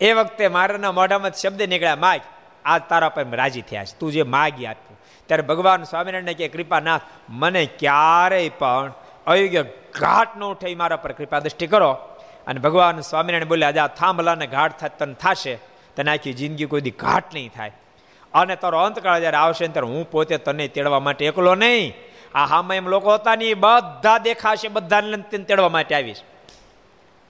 [0.02, 2.22] એ વખતે મારાના મોઢામાં શબ્દ નીકળ્યા, માગ,
[2.66, 4.85] આજ તારા પર રાજી થયા છે તું જે માગી આપ્યું
[5.28, 8.94] ત્યારે ભગવાન સ્વામિનારાયણ કે કૃપાનાથ, મને ક્યારેય પણ
[9.28, 9.64] અયોગ્ય
[9.94, 11.94] ઘાટ ન ઉઠે મારા પર કૃપા દ્રષ્ટિ કરો.
[12.48, 15.56] અને ભગવાન સ્વામિનારાયણ બોલ્યા આજે આ થાંભલાને ઘાટ થાય તને થશે.
[15.96, 17.72] તને આખી જિંદગી કોઈ દી ઘાટ નહીં થાય.
[18.34, 21.94] અને તારો અંતકાળ જ્યારે આવશે ત્યારે હું પોતે તને તેડવા માટે એકલો નહીં.
[22.36, 26.22] આ હામાં એમ લોકો હતા નહીં બધા દેખાશે, બધાને તેડવા માટે આવીશ.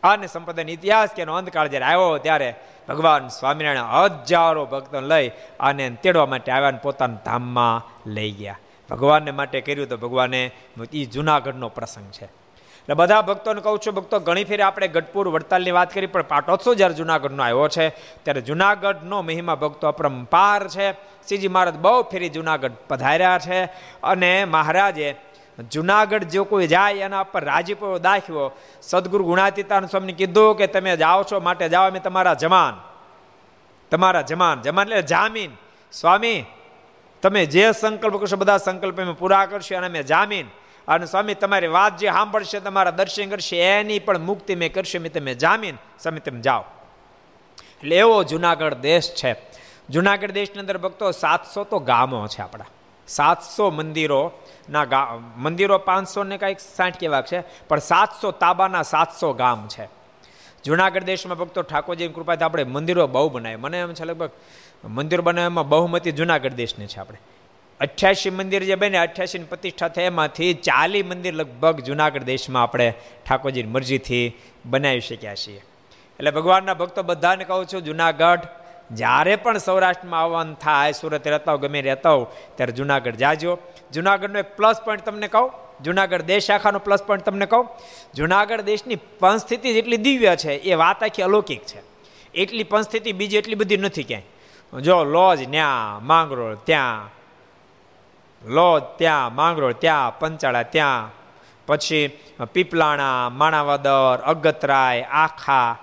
[0.06, 2.56] અને સંપ્રદાયનો ઇતિહાસ કે એનો અંતકાળ જ્યારે આવ્યો ત્યારે
[2.90, 8.60] ભગવાન સ્વામિનારાયણ હજારો ભક્તો લઈ અને તેડવા માટે આવ્યા પોતાના ધામમાં લઈ ગયા.
[8.90, 10.52] ભગવાનને માટે કર્યું તો ભગવાને
[10.94, 12.26] એ જુનાગઢનો પ્રસંગ છે.
[12.26, 16.74] એટલે બધા ભક્તોને કહું છું, ભક્તો, ઘણી ફેરી આપણે ગઢપુર વડતાલની વાત કરી, પણ પાટોત્સવ
[16.74, 17.90] જ્યારે જુનાગઢનો આવ્યો છે,
[18.24, 20.92] ત્યારે જુનાગઢનો મહિમા ભક્તો અપરંપાર છે.
[20.92, 23.64] શ્રીજી મહારાજ બહુ ફેરી જુનાગઢ પધાર્યા છે
[24.04, 25.16] અને મહારાજે
[25.64, 28.52] જુનાગઢ જો કોઈ જાય એના પર રાજીપો દાખ્યો,
[28.82, 32.82] સદગુરુ ગુણાતીતાન સ્વામીને કીધું કે તમે જાઓ છો, માટે જાઓ, અમે તમારા જમાન.
[33.92, 34.62] તમારા જમાન.
[34.62, 35.52] જમાન એટલે જામીન.
[35.92, 36.46] સ્વામી,
[37.22, 40.46] તમે જે સંકલ્પ કરશો, બધા સંકલ્પ અમે પૂરા કરશો અને અમે જામીન.
[40.88, 45.14] અને સ્વામી, તમારી વાત જે સાંભળશે, તમારા દર્શન કરશે, એની પણ મુક્તિ મેં કરશે મેં
[45.14, 45.76] તમે જામીન.
[45.76, 46.64] સ્વામી, તમે જાઓ.
[47.62, 49.36] એટલે એવો જુનાગઢ દેશ છે.
[49.90, 52.66] જુનાગઢ દેશની અંદર ભક્તો સાતસો તો ગામો છે આપણા.
[53.08, 54.32] સાતસો મંદિરો
[54.70, 59.90] ના ગા, મંદિરો પાંચસો ને કાંઈક સાઠ કેવા છે, પણ સાતસો તાબાના સાતસો ગામ છે.
[60.66, 64.32] જુનાગઢ દેશમાં ભક્તો ઠાકોરજીની કૃપાથી આપણે મંદિરો બહુ બનાવે મને એમ છે લગભગ
[64.88, 67.18] મંદિર બનાવવામાં બહુમતી જુનાગઢ દેશની છે આપણે.
[67.80, 72.94] અઠ્યાસી મંદિર જે બને, અઠ્યાસીની પ્રતિષ્ઠા થાય એમાંથી ચાલી મંદિર લગભગ જુનાગઢ દેશમાં આપણે
[73.26, 74.34] ઠાકોરજીની મરજીથી
[74.66, 75.62] બનાવી શક્યા છીએ.
[76.20, 78.46] એટલે ભગવાનના ભક્તો બધાને કહું છું, જુનાગઢ
[78.92, 83.58] જ્યારે પણ સૌરાષ્ટ્રમાં આવવાનું થાય, સુરત રહેતા હો, ગમે રહેતા હો, ત્યારે જુનાગઢ જાજો.
[83.94, 85.52] જુનાગઢનો એક પ્લસ પોઈન્ટ તમને કહું.
[85.84, 87.68] જુનાગઢ દેશ શાખાનો પ્લસ પોઈન્ટ તમને કહું.
[88.16, 91.82] જુનાગઢ દેશની પંસ્થિતિ જેટલી દિવ્ય છે, એ વાત આખી અલૌકિક છે.
[92.34, 94.82] એટલી પંસ્થિતિ બીજી એટલી બધી નથી ક્યાંય.
[94.82, 97.10] જો લોજ ન્યા માંગરોળ ત્યાં,
[98.50, 101.12] લોજ ત્યાં, માંગરોળ ત્યાં, પંચાળા ત્યાં,
[101.68, 102.18] પછી
[102.54, 105.78] પીપલાણા, માણાવદર, અગતરાય, આખા,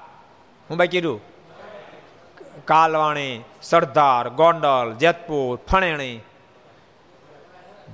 [0.70, 1.31] હું બાકી કીધું?
[2.64, 6.20] કાલવાણી, સરદાર, ગોંડલ, જેતપુર, ફણેણી,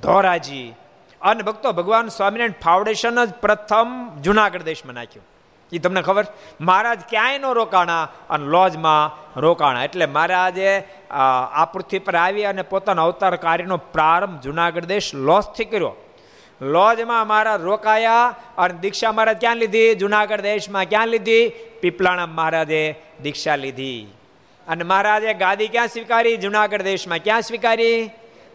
[0.03, 0.75] ધોરાજી.
[1.23, 5.27] અને ભક્તો, ભગવાન સ્વામિનારાયણ ફાઉન્ડેશન જ પ્રથમ જુનાગઢ દેશમાં નાખ્યું.
[5.73, 6.27] એ તમને ખબર?
[6.61, 9.85] મહારાજ ક્યાંય નો રોકાણા અને લોજમાં રોકાણા.
[9.85, 10.79] એટલે મહારાજે
[11.55, 15.97] આ પૃથ્વી પર આવી અને પોતાના અવતાર કાર્યનો પ્રારંભ જુનાગઢ દેશ લોજથી કર્યો.
[16.61, 19.95] લોજમાં મહારાજ રોકાયા અને દીક્ષા મહારાજ ક્યાં લીધી?
[19.95, 21.49] જુનાગઢ દેશમાં ક્યાં લીધી?
[21.81, 24.07] પીપલાણા મહારાજે દીક્ષા લીધી.
[24.69, 26.37] અને મહારાજે ગાદી ક્યાં સ્વીકારી?
[26.37, 27.19] જુનાગઢ દેશમાં.
[27.19, 28.11] ક્યાં સ્વીકારી?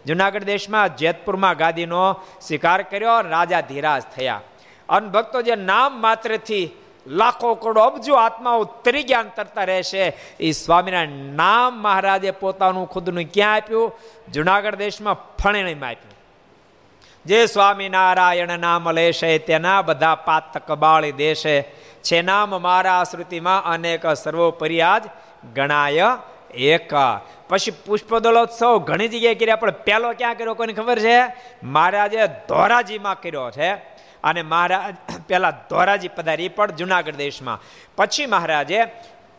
[0.05, 4.41] જુનાગઢ દેશમાં, જેતપુરમાં ગાદીનો સ્વીકાર કર્યો, રાજા ધીરાજ થયા.
[4.89, 6.70] અને ભક્તો જે નામ માત્રથી
[7.07, 13.53] લાખો કરોડો અબજો આત્માઓ તરી જ્ઞાન તરતા રહેશે એ સ્વામિનારાયણ નામ મહારાજે પોતાનું ખુદનું ક્યાં
[13.53, 13.91] આપ્યું?
[14.32, 16.14] જુનાગઢ દેશમાં ફણેણીમાં આપ્યું.
[17.26, 21.61] જે સ્વામિનારાયણ નામ લેશે, તેના બધા પાતક બાળી દેશે.
[22.03, 25.03] છે નામ મારા શ્રુતિમાં અનેક સર્વોપરિયાજ
[25.53, 26.03] ગણાય
[26.53, 26.93] એક.
[27.49, 31.19] પછી પુષ્પદોલોત્સવ ઘણી જગ્યાએ કર્યા, પણ પહેલો ક્યાં કર્યો કોઈને ખબર છે?
[31.63, 33.73] મહારાજે ધોરાજીમાં કર્યો છે.
[34.23, 34.95] અને મહારાજ,
[35.27, 37.61] પહેલા ધોરાજી પધારી પણ જુનાગઢ દેશમાં.
[37.95, 38.85] પછી મહારાજે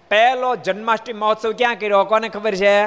[0.09, 2.87] પહેલો જન્માષ્ટમી મહોત્સવ ક્યાં કર્યો કોને ખબર છે?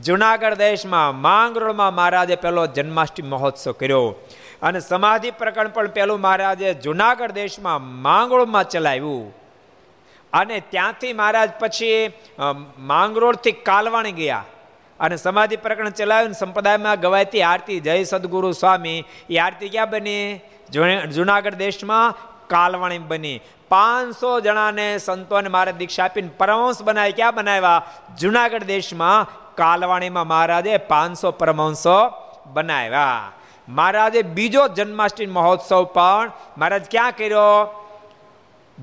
[0.00, 1.16] જુનાગઢ દેશમાં.
[1.16, 4.14] માંગરોળમાં મહારાજે પહેલો જન્માષ્ટમી મહોત્સવ કર્યો.
[4.62, 9.47] અને સમાધિ પ્રકરણ પણ પહેલું મહારાજે જુનાગઢ દેશમાં માંગરોળમાં ચલાવ્યું.
[10.32, 12.12] અને ત્યાંથી મહારાજ પછી
[12.78, 14.44] માંગરોળથી કાલવાણી ગયા.
[15.00, 19.04] અને સમાધિ પ્રકરણ ચલાવ્યું સંપ્રદાયમાં ગવાયતી આરતી, જય સદગુરુ સ્વામી.
[19.30, 20.40] એ આરતી ક્યાં બની?
[21.14, 22.14] જુનાગઢ દેશમાં
[22.48, 23.40] કાલવાણી બની.
[23.68, 27.82] પાંચસો જણાને સંતોને મારે દીક્ષા આપીને પરમહંસ બનાવી, ક્યાં બનાવ્યા?
[28.18, 31.98] જુનાગઢ દેશમાં કાલવાણીમાં મહારાજે પાંચસો પરમહંસો
[32.46, 33.32] બનાવ્યા.
[33.68, 37.52] મહારાજે બીજો જન્માષ્ટમી મહોત્સવ પણ મહારાજ ક્યાં કર્યો?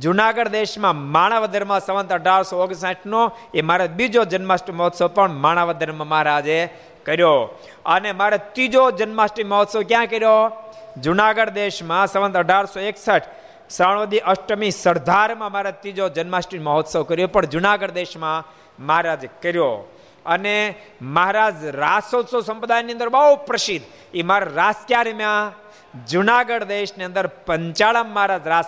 [0.01, 6.69] જુનાગઢ દેશમાં માણાવદરમાં સંવંત અઢારસો ઓગણસાઠનો એ મારા બીજો જન્માષ્ટમી મહોત્સવ પણ માણાવદરમાં મહારાજે
[7.05, 7.59] કર્યો.
[7.85, 10.51] અને મારે ત્રીજો જન્માષ્ટમી મહોત્સવ ક્યાં કર્યો?
[11.01, 13.21] જુનાગઢ દેશમાં સંવંત અઢારસો એકસઠ
[13.77, 18.43] શ્રાવણી અષ્ટમી સરદારમાં મારે ત્રીજો જન્માષ્ટમી મહોત્સવ કર્યો, પણ જુનાગઢ દેશમાં
[18.85, 19.91] મહારાજ કર્યો.
[20.25, 23.85] અને મહારાજ રાસોત્સવ સંપ્રદાયની અંદર બહુ પ્રસિદ્ધ.
[24.13, 25.51] એ મારા રાસ ક્યારે રમ્યા
[26.07, 28.65] જુનાગઢ દેશની અંદર પંચાળમ મહારાજ રાસ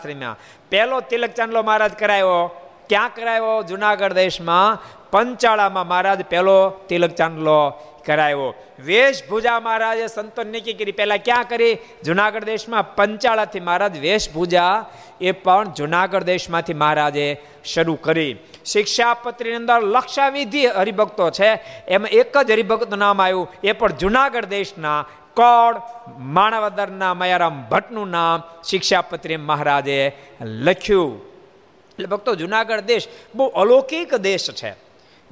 [0.69, 2.47] પહેલો તિલક ચાંદલો મહારાજ કરાયો,
[2.89, 3.63] ક્યાં કરાયો?
[3.63, 7.69] જુનાગઢ દેશમાં પંચાળામાં મહારાજ પહેલો તિલક ચાંદલો
[8.05, 8.53] કરાયો.
[8.79, 10.91] વેશભૂજા મહારાજે સંતો નક્કી કરી.
[10.91, 11.77] પહેલાં ક્યાં કરી?
[12.03, 14.85] જુનાગઢ દેશમાં પંચાળાથી મહારાજ વેશભૂજા
[15.21, 18.37] એ પણ જુનાગઢ દેશમાંથી મહારાજે શરૂ કરી.
[18.65, 21.59] શિક્ષાપત્રીની અંદર લક્ષાવિધિ હરિભક્તો છે.
[21.87, 23.51] એમાં એક જ હરિભક્તનું નામ આવ્યું.
[23.63, 25.05] એ પણ જુનાગઢ દેશના
[25.37, 25.81] કોડ
[26.19, 31.21] માણાવદરના મયારામ ભટ્ટનું નામ શિક્ષાપત્રી મહારાજે લખ્યું.
[31.25, 34.75] એટલે ભક્તો, જુનાગઢ દેશ બહુ અલૌકિક દેશ છે.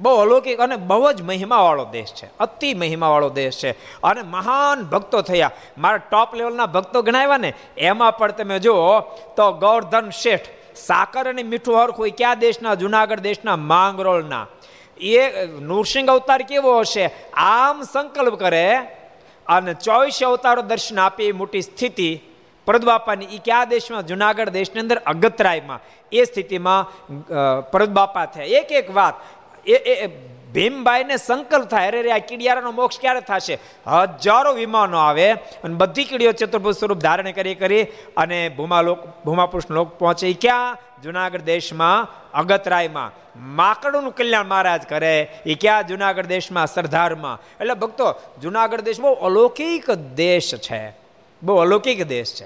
[0.00, 2.28] બહુ અલૌકિક અને બહુ જ મહિમાવાળો દેશ છે.
[2.40, 3.70] અતિ મહિમાવાળો દેશ છે.
[4.02, 5.50] અને મહાન ભક્તો થયા.
[5.78, 9.00] મારા ટોપ લેવલના ભક્તો ગણાવ્યા ને, એમાં પણ તમે જુઓ
[9.36, 10.46] તો ગૌરધન શેઠ
[10.76, 12.74] સાકર અને મીઠું હરખું ક્યાં દેશના?
[12.74, 14.46] જુનાગઢ દેશના માંગરોળના.
[15.00, 17.10] એ નૃસિંહ અવતાર કેવો હશે?
[17.34, 18.78] આમ સંકલ્પ કરે
[19.48, 22.20] અને ચોવીસ અવતારો દર્શન આપે મોટી સ્થિતિ
[22.66, 23.24] પરદબાપાની.
[23.24, 24.06] એ કયા દેશમાં?
[24.06, 25.80] જુનાગઢ દેશની અંદર, અગતરાયમાં.
[26.12, 26.82] એ સ્થિતિમાં
[27.70, 28.44] પરદબાપા થયા.
[28.44, 29.14] એક એક વાત.
[29.66, 30.06] એ એ
[30.52, 31.88] ભીમભાઈને સંકલ્પ થાય.
[31.88, 33.58] અરે આ કીડિયારાનો મોક્ષ ક્યારે થશે?
[33.86, 37.82] હજારો વિમાનો આવે અને બધી કીડીઓ ચતુર્ભુજ સ્વરૂપ ધારણ કરી કરી
[38.16, 40.32] અને ભૂમા લોક ભૂમાપુરુષ લોક પહોંચે.
[40.32, 40.76] ક્યાં?
[41.02, 43.12] જુનાગઢ દેશમાં અગતરાયમાં.
[43.56, 47.40] માકડોનું કલ્યાણ મહારાજ કરે, એ ક્યાં જુનાગઢ દેશમાં, સરદારમાં?
[47.60, 50.96] એટલે ભક્તો, જુનાગઢ દેશ બહુ અલૌકિક દેશ છે.
[51.42, 52.44] બહુ અલૌકિક દેશ છે.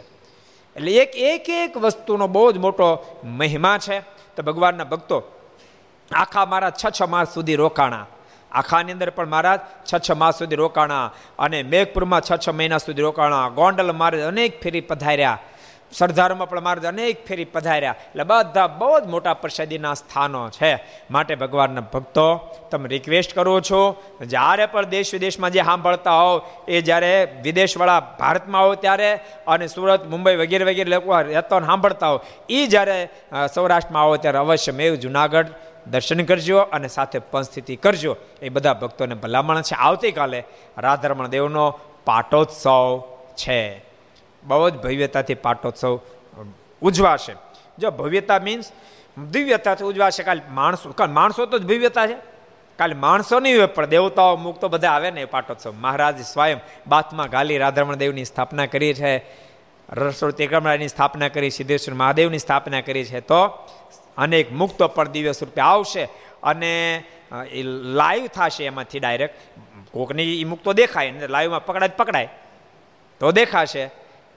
[0.77, 4.01] એટલે એક એક એક વસ્તુનો બહુ જ મોટો મહિમા છે.
[4.37, 5.23] તો ભગવાનના ભક્તો,
[6.13, 8.07] આખા મારા છ છ માસ સુધી રોકાણા.
[8.53, 9.61] આખાની અંદર પણ મહારાજ,
[9.93, 11.13] છ છ માસ સુધી રોકાણા.
[11.39, 13.49] અને મેઘપુરમાં છ છ મહિના સુધી રોકાણા.
[13.49, 15.39] ગોંડલ મારે અનેક ફેરી પધાર્યા.
[15.93, 17.95] સરદારમાં પણ મારા અનેક ફેરી પધાર્યા.
[17.99, 20.73] એટલે બધા બહુ જ મોટા પ્રસાદીના સ્થાનો છે
[21.11, 22.27] માટે ભગવાનના ભક્તો,
[22.71, 26.37] તમે રિક્વેસ્ટ કરો છો, જ્યારે પણ દેશ વિદેશમાં જે સાંભળતા હોવ,
[26.69, 32.21] એ જ્યારે વિદેશવાળા ભારતમાં આવો ત્યારે અને સુરત, મુંબઈ વગેરે વગેરે લોકો રહેતો સાંભળતા હો
[32.49, 33.09] એ જ્યારે
[33.55, 35.47] સૌરાષ્ટ્રમાં આવો ત્યારે અવશ્ય મેં જુનાગઢ
[35.87, 38.17] દર્શન કરજો અને સાથે પંચસ્થિતિ કરજો.
[38.43, 39.75] એ બધા ભક્તોને ભલામણ છે.
[39.75, 40.45] આવતીકાલે
[40.79, 41.71] રાધારમણ દેવનો
[42.05, 43.03] પાટોત્સવ
[43.35, 43.90] છે.
[44.45, 46.01] બહુ જ ભવ્યતાથી પાટોત્સવ
[46.83, 47.35] ઉજવાશે.
[47.79, 48.73] જો ભવ્યતા મીન્સ
[49.31, 52.17] દિવ્યતાથી ઉજવાશે, કાલે માણસો કાલે માણસો તો જ ભવ્યતા છે.
[52.79, 55.73] કાલે માણસો નહીં હોય, પણ દેવતાઓ મુક્તો બધા આવે ને પાટોત્સવ.
[55.73, 59.13] મહારાજ સ્વયં બાથમાં ગાલી રાધારમણ દેવની સ્થાપના કરી છે,
[59.93, 63.69] રસોડ તેકરમરાની સ્થાપના કરી, સિદ્ધેશ્વર મહાદેવની સ્થાપના કરી છે, તો
[64.19, 66.05] અનેક મુક્તો પણ દિવ્ય સ્વરૂપે આવશે
[66.43, 67.05] અને
[67.51, 69.35] એ લાઈવ થશે એમાંથી ડાયરેક્ટ.
[69.93, 72.29] કોકની એ મુક્તો દેખાય ને લાઈવમાં પકડાય પકડાય.
[73.21, 73.91] તો દેખાશે.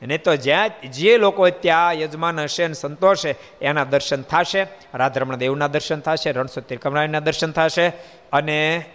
[0.08, 5.68] ને તો જ્યાં જે લોકો ત્યાં યજમાન હશે ને સંતોષે, એના દર્શન થશે, રાધરમણ દેવના
[5.68, 7.88] દર્શન થશે રણસોત્તર કમરાણીના દર્શન થશે
[8.34, 8.86] અને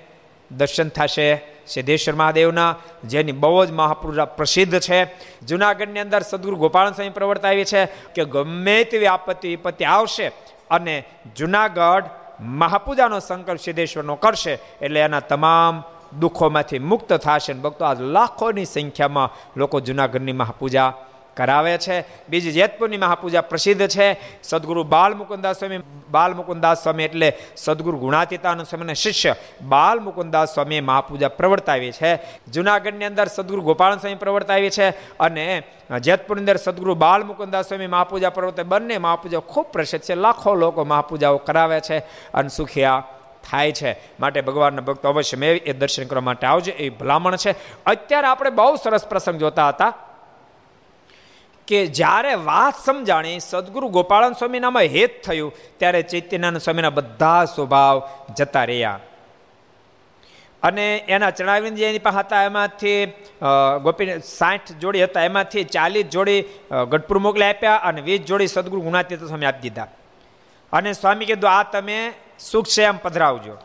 [0.50, 1.28] દર્શન થશે
[1.66, 5.00] સિદ્ધેશ્વર મહાદેવના, જેની બહુ જ મહાપુરુષ પ્રસિદ્ધ છે.
[5.44, 10.26] જુનાગઢની અંદર સદગુરુ ગોપાલ સ્વામી પ્રવર્તા આવી છે કે ગમે તેવી આપત્તિ વિપત્તિ આવશે
[10.70, 11.04] અને
[11.36, 12.09] જુનાગઢ
[12.40, 15.74] મહાપૂજાનો સંકલ્પ સિદ્ધેશ્વરનો કરશે, એટલે એના તમામ
[16.20, 20.92] દુઃખોમાંથી મુક્ત થશે અને ભક્તો આજ લાખોની સંખ્યામાં લોકો જુનાગઢની મહાપૂજા
[21.36, 22.04] કરાવે છે.
[22.28, 24.20] બીજી જેતપુરની મહાપૂજા પ્રસિદ્ધ છે.
[24.42, 25.78] સદગુરુ બાલ મુકુદાસ સ્વામી
[26.11, 32.16] બાલ મુકુદાસ સ્વામી એટલે સદગુરુ ગુણાતીતાનંદ સ્વામીને શિષ્ય બાલ મુકુદાસ સ્વામીએ મહાપૂજા પ્રવર્તાવી છે.
[32.50, 34.90] જુનાગઢની અંદર સદગુરુ ગોપાલ સ્વામી પ્રવર્તાવી છે
[35.20, 35.62] અને
[36.00, 38.62] જેતપુરની અંદર સદગુરુ બાલ મુકુદાસ સ્વામી મહાપૂજા પ્રવર્તે.
[38.62, 40.14] બંને મહાપૂજા ખૂબ પ્રસિદ્ધ છે.
[40.14, 41.98] લાખો લોકો મહાપૂજાઓ કરાવે છે.
[42.34, 43.04] અને સુખિયા
[43.51, 43.90] થાય છે
[44.20, 47.53] માટે ભગવાનના ભક્તો અવશ્ય મેં એ દર્શન કરવા માટે આવજો, એ ભલામણ છે.
[47.86, 49.92] અત્યારે આપણે બહુ સરસ પ્રસંગ જોતા હતા
[51.68, 57.96] કે જ્યારે વાત સમજાણી સદગુરુ ગોપાળન સ્વામીનામાં હેત થયું, ત્યારે ચૈત્યનારાયણ સ્વામીના બધા સ્વભાવ
[58.38, 58.99] જતા રહ્યા.
[60.62, 63.01] અને એના ચણાવીને જે એની પાસે હતા, એમાંથી
[63.84, 66.40] ગોપી સાઠ જોડી હતા, એમાંથી ચાલીસ જોડી
[66.92, 69.88] ગઢપુર મોકલી આપ્યા અને વીસ જોડી સદગુરુ ગુણાતીત સ્વામી આપી દીધા.
[70.72, 71.99] અને સ્વામી કીધું, આ તમે
[72.39, 73.57] સુખ છે એમ પધરાવજો.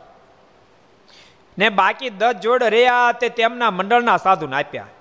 [1.57, 4.91] ને બાકી દસ જોડ રહ્યા તે તેમના મંડળના સાધુને આપ્યા.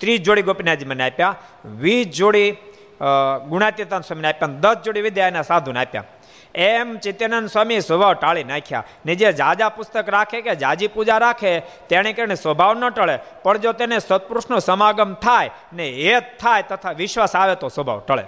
[0.00, 1.36] ત્રીસ જોડી ગોપીનાથજી મને આપ્યા,
[1.82, 2.50] વીસ જોડી
[3.50, 6.10] ગુણાતીતાન સ્વામીને આપ્યા દસ જોડી વિદ્યાના સાધુને આપ્યા.
[6.54, 8.84] એમ ચિત્યાનંદ સ્વામી સ્વભાવ ટાળી નાખ્યા.
[9.06, 11.52] ને જે જાજા પુસ્તક રાખે કે જાજી પૂજા રાખે,
[11.88, 16.98] તેણે કરીને સ્વભાવ ન ટળે, પણ જો તેને સત્પુરુષનો સમાગમ થાય ને હેત થાય તથા
[17.02, 18.24] વિશ્વાસ આવે તો સ્વભાવ ટળે.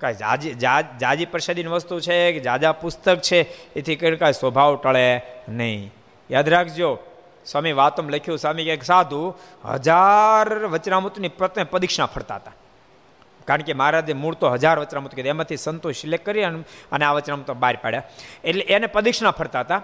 [0.00, 0.54] કાંઈ જાજી
[1.00, 3.40] જાજી પ્રસાદીની વસ્તુ છે કે જાજા પુસ્તક છે,
[3.74, 5.92] એથી કરીને કાંઈ સ્વભાવ ટળે નહીં.
[6.30, 6.98] યાદ રાખજો,
[7.46, 9.34] સ્વામી વાતમ લખ્યું, સ્વામી એક સાધુ,
[9.74, 12.52] હજાર વચનામૃતની પ્રત્યે પદીક્ષા ફરતા હતા.
[13.44, 17.50] કારણ કે મહારાજે મૂળ તો હજાર વચનામૃત કીધું, એમાંથી સંતોષ સિલેક્ટ કરી અને આ વચનામૃત
[17.50, 18.02] બહાર પાડ્યા.
[18.44, 19.82] એટલે એને પદીક્ષા ફરતા હતા.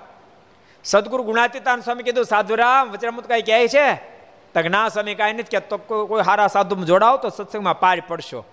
[0.84, 3.94] સદગુરુ ગુણાતીતાન સ્વામી કીધું, સાધુરામ, વચનામૃત કાંઈ કહે છે?
[4.54, 8.44] તક ના, સ્વામી, કાંઈ નથી કહેતો કોઈ સારા સાધુ જોડાવ તો સત્સંગમાં પાર પડશો.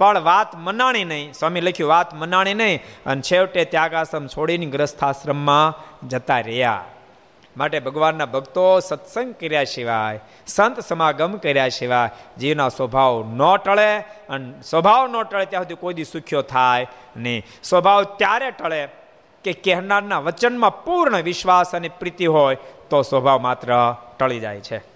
[0.00, 1.32] પણ વાત મનાણી નહીં.
[1.32, 2.82] સ્વામી લખ્યું, વાત મનાણી નહીં.
[3.06, 5.74] અને છેવટે ત્યાગાશ્રમ છોડીને ગ્રસ્થાશ્રમમાં
[6.08, 6.84] જતા રહ્યા.
[7.56, 13.98] માટે ભગવાનના ભક્તો સત્સંગ કર્યા સિવાય, સંત સમાગમ કર્યા સિવાય, જીવના સ્વભાવ ન ટળે
[14.28, 16.86] અને સ્વભાવ ન ટળે ત્યાં સુધી કોઈ દી સુખ્યો થાય
[17.16, 17.42] નહીં.
[17.62, 18.88] સ્વભાવ ત્યારે ટળે
[19.44, 22.56] કે કહેનારના વચનમાં પૂર્ણ વિશ્વાસ અને પ્રીતિ હોય
[22.90, 24.89] તો સ્વભાવ માત્ર ટળી જાય છે.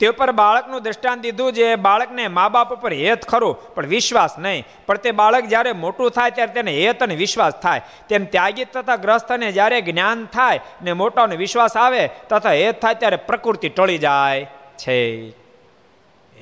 [0.00, 4.64] તે ઉપર બાળકનું દ્રષ્ટાંત દીધું જે બાળકને મા બાપ ઉપર હેત ખરું, પણ વિશ્વાસ નહીં.
[4.86, 7.82] પણ તે બાળક જ્યારે મોટું થાય ત્યારે તેને હેત અને વિશ્વાસ થાય.
[8.08, 13.16] તેમ ત્યાગી તથા ગ્રસ્તને જ્યારે જ્ઞાન થાય ને મોટાનો વિશ્વાસ આવે, તથા હેત થાય ત્યારે
[13.16, 14.44] પ્રકૃતિ ટળી જાય.
[14.78, 15.28] છે.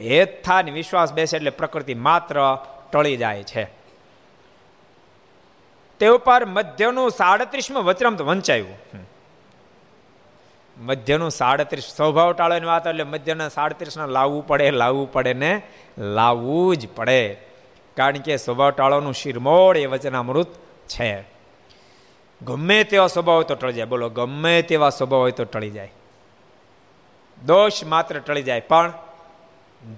[0.01, 2.59] હેત થાય ને વિશ્વાસ બેસે એટલે પ્રકૃતિ માત્ર
[2.93, 3.65] ટળી જાય છે.
[6.01, 8.79] તે ઉપર મધ્યનું સાડત્રીસમાં વચરામ વંચાયું.
[10.79, 11.85] મધ્યનું સાડત્રીસ.
[11.85, 15.63] સ્વભાવ ટાળવાની વાત એટલે મધ્યના સાડત્રીસના લાવવું પડે લાવવું પડે ને
[15.99, 17.37] લાવવું જ પડે.
[17.97, 20.49] કારણ કે સ્વભાવ ટાળવાનું શિરમોળ એ વચનામૃત
[20.89, 21.25] છે.
[22.43, 23.85] ગમે તેવા સ્વભાવ હોય તો ટળી જાય.
[23.85, 25.93] બોલો, ગમે તેવા સ્વભાવ હોય તો ટળી જાય.
[27.45, 28.93] દોષ માત્ર ટળી જાય, પણ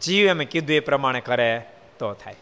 [0.01, 1.67] જીવ એમ કીધું એ પ્રમાણે કરે
[1.99, 2.35] તો થાય.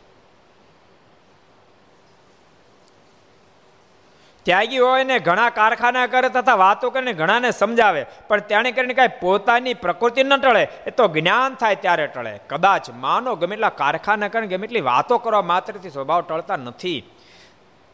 [4.49, 9.20] ત્યાગી હોય ને ઘણા કારખાના કરે તથા વાતો કરીને ઘણાને સમજાવે, પણ તેણે કરીને કાંઈ
[9.20, 12.32] પોતાની પ્રકૃતિ ન ટળે, એ તો જ્ઞાન થાય ત્યારે ટળે.
[12.49, 16.99] કદાચ માનો ગમે એટલા કારખાના કરીને ગમે એટલી વાતો કરવા માત્રથી સ્વભાવ ટળતા નથી.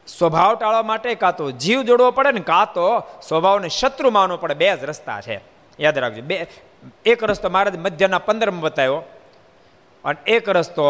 [0.07, 2.89] સ્વભાવ ટાળવા માટે કાં તો જીવ જોડવો પડે ને કાં તો
[3.29, 4.55] સ્વભાવને શત્રુ માનવો પડે.
[4.55, 5.37] બે જ રસ્તા છે.
[5.81, 6.23] યાદ રાખજો.
[6.23, 6.37] બે,
[7.07, 8.99] એક રસ્તો મહારાજ મધ્યના પંદરમાં બતાવ્યો,
[10.05, 10.89] અને એક રસ્તો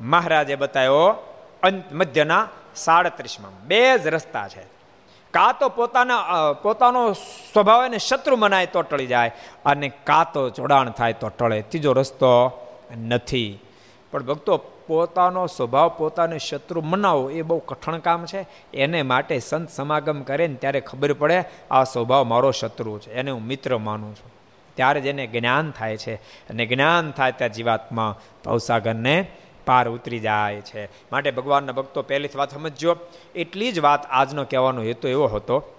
[0.00, 1.06] મહારાજે બતાવ્યો
[1.92, 2.42] મધ્યના
[2.76, 3.52] સાડત્રીસમાં.
[3.64, 4.79] બે જ રસ્તા છે.
[5.34, 9.32] કાં તો પોતાના પોતાનો સ્વભાવ એને શત્રુ મનાય તો ટળી જાય,
[9.64, 11.62] અને કાં તો જોડાણ થાય તો ટળે.
[11.62, 12.32] ત્રીજો રસ્તો
[13.06, 13.58] નથી.
[14.10, 14.56] પણ ભક્તો,
[14.86, 18.46] પોતાનો સ્વભાવ, પોતાને શત્રુ મનાવો, એ બહુ કઠણ કામ છે.
[18.74, 23.30] એને માટે સંત સમાગમ કરે ને ત્યારે ખબર પડે, આ સ્વભાવ મારો શત્રુ છે, એને
[23.30, 24.32] હું મિત્ર માનું છું.
[24.74, 26.14] ત્યારે જ એને જ્ઞાન થાય છે.
[26.50, 29.26] અને જ્ઞાન થાય ત્યાં જીવાત્મા ભવસાગરને
[29.66, 30.84] પાર ઉતરી જાય છે.
[30.84, 32.96] માટે ભગવાનના ભક્તો પહેલી વાત સમજજો.
[33.34, 35.76] એટલી જ વાત આજનો કહેવાનો હેતુ એવો હતો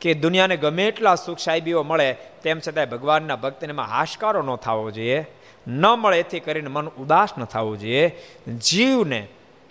[0.00, 4.90] કે દુનિયાને ગમે એટલા સુખ સાહેબીઓ મળે, તેમ છતાંય ભગવાનના ભક્તને એમાં હાશકારો ન થવો
[4.90, 5.26] જોઈએ.
[5.68, 8.08] ન મળે એથી કરીને મન ઉદાસ ન થવું જોઈએ.
[8.48, 9.28] જીવને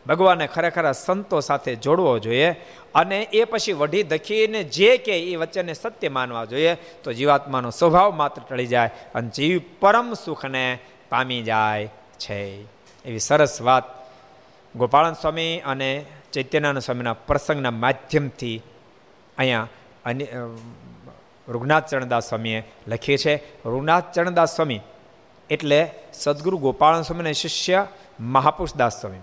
[0.08, 2.52] ભગવાનને ખરેખર સંતો સાથે જોડવો જોઈએ
[2.96, 8.16] અને એ પછી વઢી દખીને જે કે એ વચ્ચેને સત્ય માનવા જોઈએ તો જીવાત્માનો સ્વભાવ
[8.16, 10.80] માત્ર ટળી જાય અને જીવ પરમ સુખને
[11.10, 11.88] પામી જાય
[12.20, 12.77] છે.
[13.08, 13.84] એવી સરસ વાત
[14.76, 18.64] ગોપાળન સ્વામી અને ચૈત્યનારાયણ સ્વામીના પ્રસંગના માધ્યમથી
[19.38, 19.68] અહીંયા
[20.06, 20.26] અને
[21.90, 23.36] ચરણદાસ સ્વામીએ લખી છે.
[23.66, 24.80] રૂગનાથ ચરણદાસ સ્વામી
[25.50, 25.80] એટલે
[26.14, 27.86] સદગુરુ ગોપાળન સ્વામીના શિષ્ય
[28.20, 29.22] મહાપુરુષદાસ સ્વામી.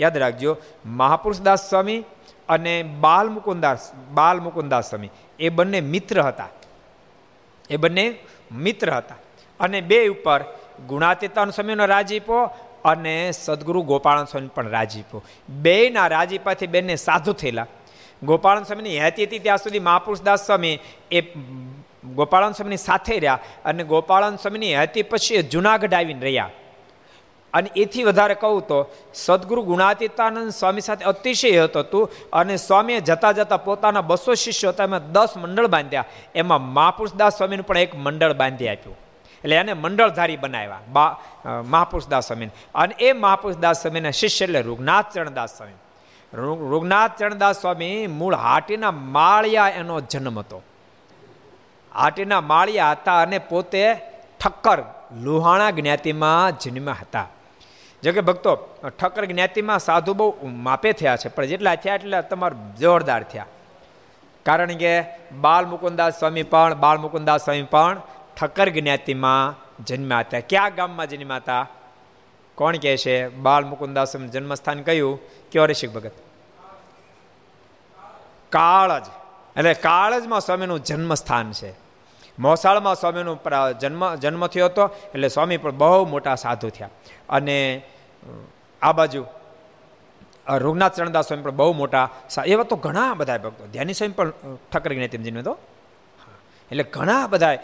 [0.00, 0.56] યાદ રાખજો,
[0.86, 2.04] મહાપુરુષદાસ સ્વામી
[2.48, 6.48] અને બાલ મુકુંદાસ બાલ મુકુદાસ સ્વામી, એ બંને મિત્ર હતા.
[7.70, 8.04] એ બંને
[8.52, 9.16] મિત્ર હતા.
[9.60, 10.44] અને બે ઉપર
[10.88, 12.38] ગુણાતીતાન સ્વામીનો રાજીપો
[12.84, 17.66] અને સદગુરુ ગોપાળન સ્વામી પણ રાજીપો બેના રાજીપાથી બેને સાધુ થયેલા.
[18.22, 20.78] ગોપાળન સ્વામીની હેતી હતી ત્યાં સુધી મહાપુરુષદાસ સ્વામી
[21.10, 21.20] એ
[22.14, 26.50] ગોપાળન સ્વામીની સાથે રહ્યા અને ગોપાળન સ્વામીની હેતી પછી જુનાગઢ આવીને રહ્યા.
[27.54, 28.78] અને એથી વધારે કહું તો
[29.14, 35.12] સદગુરુ ગુણાતીતાનંદ સ્વામી સાથે અતિશય હતું અને સ્વામીએ જતા જતા પોતાના બસો શિષ્યો હતા એમાં
[35.12, 36.04] દસ મંડળ બાંધ્યા.
[36.34, 39.01] એમાં મહાપુરુષદાસ સ્વામીનું પણ એક મંડળ બાંધી આપ્યું.
[39.44, 40.80] એટલે એને મંડળધારી બનાવ્યા.
[40.88, 41.18] બા
[41.62, 45.78] મહાપુરુષદાસ સ્વામીને અને એ મહાપુરુષદાસ સ્વામીના શિષ્ય એટલે રૂગનાથ ચરણદાસ સ્વામી
[46.70, 50.62] રૂગનાથ ચરણદાસ સ્વામી મૂળ હાટીના માળિયા એનો જન્મ હતો.
[51.94, 53.84] હાટીના માળિયા હતા અને પોતે
[54.40, 54.82] ઠક્કર
[55.22, 57.26] લુહાણા જ્ઞાતિમાં જન્મ્યા હતા.
[58.02, 58.52] જો કે ભક્તો,
[58.98, 63.46] ઠક્કર જ્ઞાતિમાં સાધુ બહુ માપે થયા છે, પણ જેટલા થયા એટલા તમારે જોરદાર થયા.
[64.46, 64.94] કારણ કે
[65.40, 68.00] બાલ મુકુંદાસ સ્વામી પણ બાળ મુકુદાસ સ્વામી પણ
[68.36, 71.66] ઠક્કર જ્ઞાતિમાં જન્મ્યા હતા ક્યાં ગામમાં જન્મ્યા હતા
[72.54, 73.16] કોણ કહે છે?
[73.28, 75.18] બાલ મુકુંદાસ જન્મસ્થાન કયું?
[75.52, 76.12] કયો ઋષિક ભગત?
[78.50, 79.06] કાળજ.
[79.56, 81.70] એટલે કાળજમાં સ્વામીનું જન્મસ્થાન છે.
[82.38, 83.38] મોસાળમાં સ્વામીનું
[83.80, 86.90] જન્મ જન્મ થયો હતો, એટલે સ્વામી પણ બહુ મોટા સાધુ થયા.
[87.28, 87.82] અને
[88.82, 89.24] આ બાજુ
[90.58, 92.08] રૂગનાથ ચરણદાસ સ્વામી પણ બહુ મોટા
[92.46, 93.66] એવા તો ઘણા બધા ભક્તો.
[93.66, 94.30] ધ્યાની સ્વામી પણ
[94.72, 95.54] ઠક્કર જ્ઞાતિમાં જન્મ્યો તો.
[96.70, 97.56] એટલે ઘણા બધા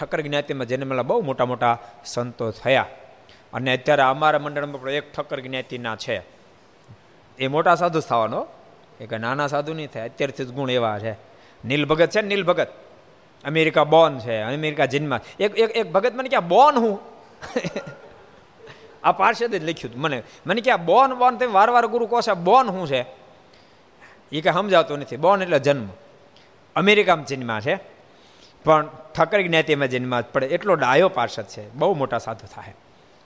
[0.00, 2.86] ઠક્કર જ્ઞાતિમાં જન્મેલા બહુ મોટા મોટા સંતો થયા.
[3.52, 6.22] અને અત્યારે અમારા મંડળમાં પણ એક ઠક્કર જ્ઞાતિના છે.
[7.38, 8.46] એ મોટા સાધુ થવાનો
[9.00, 11.12] એક નાના સાધુ નહીં થાય, અત્યારથી જ ગુણ એવા છે.
[11.64, 12.68] નીલ ભગત છે નીલ ભગત?
[13.44, 15.16] અમેરિકા બોન છે, અમેરિકા જન્મ.
[15.16, 17.00] એક એક એક ભગત મને ક્યાં બોન હું?
[19.02, 20.22] આ પાર્ષદ જ લખ્યું હતું મને.
[20.46, 23.02] મને ક્યાં બોન બોન તમે વાર ગુરુ કહો છે બોન શું છે?
[24.32, 25.16] એ કાંઈ સમજાવતો નથી.
[25.16, 25.88] બોન એટલે જન્મ.
[26.76, 27.97] અમેરિકામાં જન્મા છે.
[28.68, 30.46] પણ ઠક્કર જ્ઞાતિમાં જન્મા પડે.
[30.46, 31.74] એટલો ડાયો પાર્ષદ છે.
[31.74, 32.74] બહુ મોટા સાધુ થાય.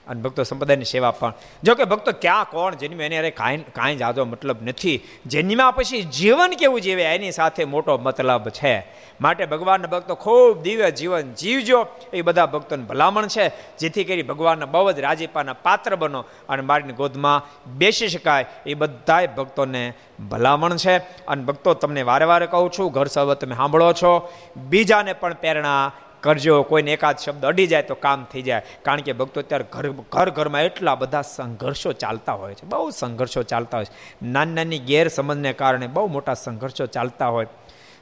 [0.09, 1.33] અને ભક્તો સંપ્રદાયની સેવા પણ.
[1.63, 5.01] જો કે ભક્તો ક્યાં, કોણ જેની એને અરે કાંઈ કાંઈ જાજો મતલબ નથી.
[5.27, 8.87] જન્મ્યા પછી જીવન કેવું જીવે, એની સાથે મોટો મતલબ છે.
[9.21, 11.87] માટે ભગવાનના ભક્તો ખૂબ દિવ્ય જીવન જીવજો.
[12.13, 13.49] એ બધા ભક્તોને ભલામણ છે.
[13.79, 17.43] જેથી કરી ભગવાનના બહુ જ રાજીપાના પાત્ર બનો અને મારીની ગોદમાં
[17.79, 18.47] બેસી શકાય.
[18.67, 19.93] એ બધાય ભક્તોને
[20.31, 20.97] ભલામણ છે.
[20.99, 24.33] અને ભક્તો તમને વારે વારે કહું છું, ઘર સર્વ તમે સાંભળો છો.
[24.57, 25.93] બીજાને પણ પ્રેરણા
[26.23, 28.63] કરજો, કોઈને એકાદ શબ્દ અડી જાય તો કામ થઈ જાય.
[28.83, 32.67] કારણ કે ભક્તો અત્યારે ઘર ઘર, ઘરમાં એટલા બધા સંઘર્ષો ચાલતા હોય છે.
[32.67, 34.27] બહુ સંઘર્ષો ચાલતા હોય છે.
[34.27, 37.47] નાની નાની ગેરસમજને કારણે બહુ મોટા સંઘર્ષો ચાલતા હોય.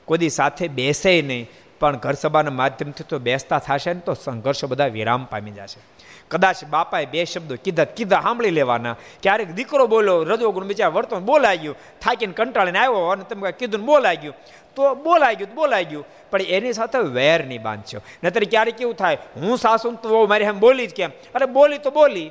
[0.04, 1.48] કોઈ સાથે બેસે નહીં.
[1.80, 5.80] પણ ઘર સભાના માધ્યમથી તો બેસતા થશે ને તો સંઘર્ષો બધા વિરામ પામી જશે.
[6.30, 8.96] કદાચ બાપાએ બે શબ્દો કીધા કીધા સાંભળી લેવાના.
[9.22, 14.20] ક્યારેક દીકરો બોલો રજોગુણ બિચાર વર્તન બોલાઈ ગયું થાકીને કંટાળીને આવ્યો અને તમે કીધું બોલાઈ
[14.24, 14.36] ગયું
[14.76, 19.18] તો બોલાઈ ગયું બોલાઈ ગયું પણ એની સાથે વેર નહીં બાંધશો નહીતર ક્યારેક કેવું થાય,
[19.40, 21.10] હું સાસુ તો મારી એમ બોલી જ કેમ?
[21.34, 22.30] અરે બોલી તો બોલી,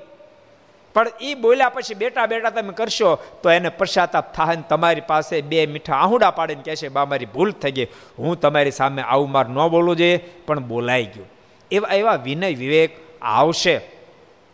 [0.95, 3.09] પણ એ બોલ્યા પછી બેટા બેટા તમે કરશો,
[3.41, 7.51] તો એને પશ્ચાતાપ થાય ને તમારી પાસે બે મીઠા આહુડા પાડીને કહેશે બા, મારી ભૂલ
[7.51, 7.87] થઈ ગઈ.
[8.17, 11.29] હું તમારી સામે આવું માર ન બોલવું જોઈએ પણ બોલાઈ ગયું.
[11.71, 12.91] એવા એવા વિનય વિવેક
[13.21, 13.81] આવશે.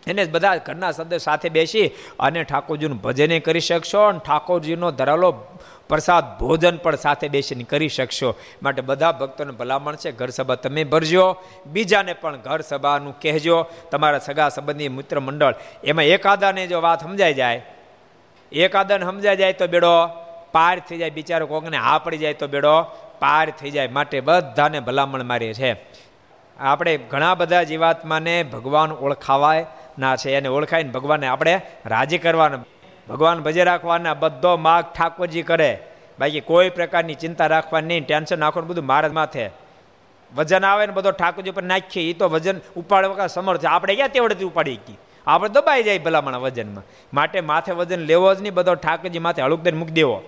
[0.08, 1.88] એને બધા ઘરના સદસ્ય સાથે બેસી
[2.20, 5.32] અને ઠાકોરજીનું ભજને કરી શકશો અને ઠાકોરજીનો ધરાલો
[5.90, 8.36] પ્રસાદ ભોજન પણ સાથે બેસીને કરી શકશો.
[8.64, 11.38] માટે બધા ભક્તોને ભલામણ છે, ઘર સભા તમે ભરજો.
[11.66, 13.66] બીજાને પણ ઘર સભાનું કહેજો.
[13.92, 17.62] તમારા સગા સંબંધી મિત્ર મંડળ, એમાં એકાદાને જો વાત સમજાઈ જાય,
[18.52, 20.08] એકાદાને સમજાઈ જાય તો બેડો
[20.52, 21.10] પાર થઈ જાય.
[21.10, 22.84] બિચારો કોકને હા પડી જાય તો બેડો
[23.20, 23.88] પાર થઈ જાય.
[23.88, 25.74] માટે બધાને ભલામણ મારી છે.
[26.60, 29.66] આપણે ઘણા બધા જીવાત્માને ભગવાન ઓળખાવાય
[30.00, 32.60] ના છે એને ઓળખાઈને ભગવાનને આપણે રાજી કરવાના.
[33.10, 35.80] ભગવાન ભજે રાખવાના, બધો માગ ઠાકોરજી કરે.
[36.20, 39.50] બાકી કોઈ પ્રકારની ચિંતા રાખવાની નહીં, ટેન્શન નાખવાનું, બધું મારા માથે.
[40.36, 44.10] વજન આવે ને બધો ઠાકોરજી પર નાખીએ એ તો વજન ઉપાડવા વખત સમર્થ આપણે ક્યાં
[44.10, 44.98] તેવડેથી ઉપાડી ગઈ
[45.28, 46.84] આપણે દબાઈ જાય ભલામણ વજનમાં.
[47.14, 50.24] માટે માથે વજન લેવો જ નહીં, બધો ઠાકોરજી માથે હળુક દઈને મૂકી દેવો.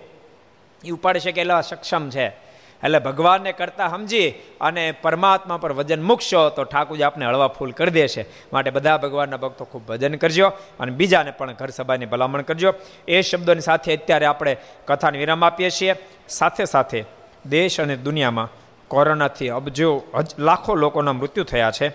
[0.84, 2.47] એ ઉપાડી શકે એટલા સક્ષમ છે.
[2.84, 7.90] એટલે ભગવાનને કરતા સમજી અને પરમાત્મા પર વજન મૂકશો તો ઠાકુરજી આપને હળવા ફૂલ કરી
[7.90, 8.24] દેશે.
[8.52, 10.48] માટે બધા ભગવાનના ભક્તો ખૂબ ભજન કરજો
[10.80, 12.74] અને બીજાને પણ ઘર સભાની ભલામણ કરજો.
[13.08, 15.94] એ શબ્દોની સાથે અત્યારે આપણે કથાને વિરામ આપીએ છીએ.
[16.28, 17.04] સાથે સાથે
[17.46, 18.48] દેશ અને દુનિયામાં
[18.88, 20.02] કોરોનાથી અબજો
[20.38, 21.92] લાખો લોકોના મૃત્યુ થયા છે.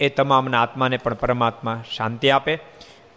[0.00, 2.54] એ તમામના આત્માને પણ પરમાત્મા શાંતિ આપે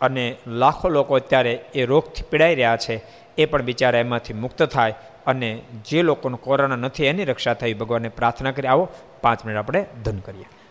[0.02, 3.04] અને લાખો લોકો અત્યારે એ રોગથી પીડાઈ રહ્યા છે.
[3.38, 4.94] એ પણ બિચારા એમાંથી મુક્ત થાય.
[5.30, 7.74] અને જે લોકોનું કોરોના નથી, એની રક્ષા થઈ.
[7.74, 8.68] ભગવાનને પ્રાર્થના કરી.
[8.68, 8.88] આવો
[9.22, 10.46] પાંચ મિનિટ આપણે ધન કરીએ.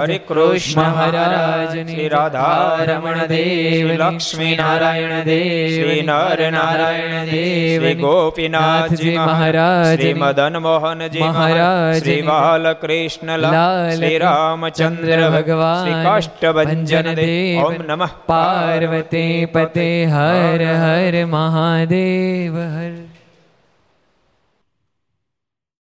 [0.00, 2.78] હરે કૃષ્ણ મહારાજ શ્રી રાધા.
[2.84, 11.98] રમણ દેવ લક્ષ્મી નારાયણ દેવ શ્રી નર નારાયણ દેવ ગોપીનાથજી મહારાજ શ્રી મદન મોહનજી મહારાજ
[11.98, 18.08] શ્રી બાલકૃષ્ણ લાલ શ્રી રામચંદ્ર ભગવાન શ્રી દેવ ઓમ નમઃ.
[18.26, 23.11] પાર્વતી પતે હર હર મહાદેવ હર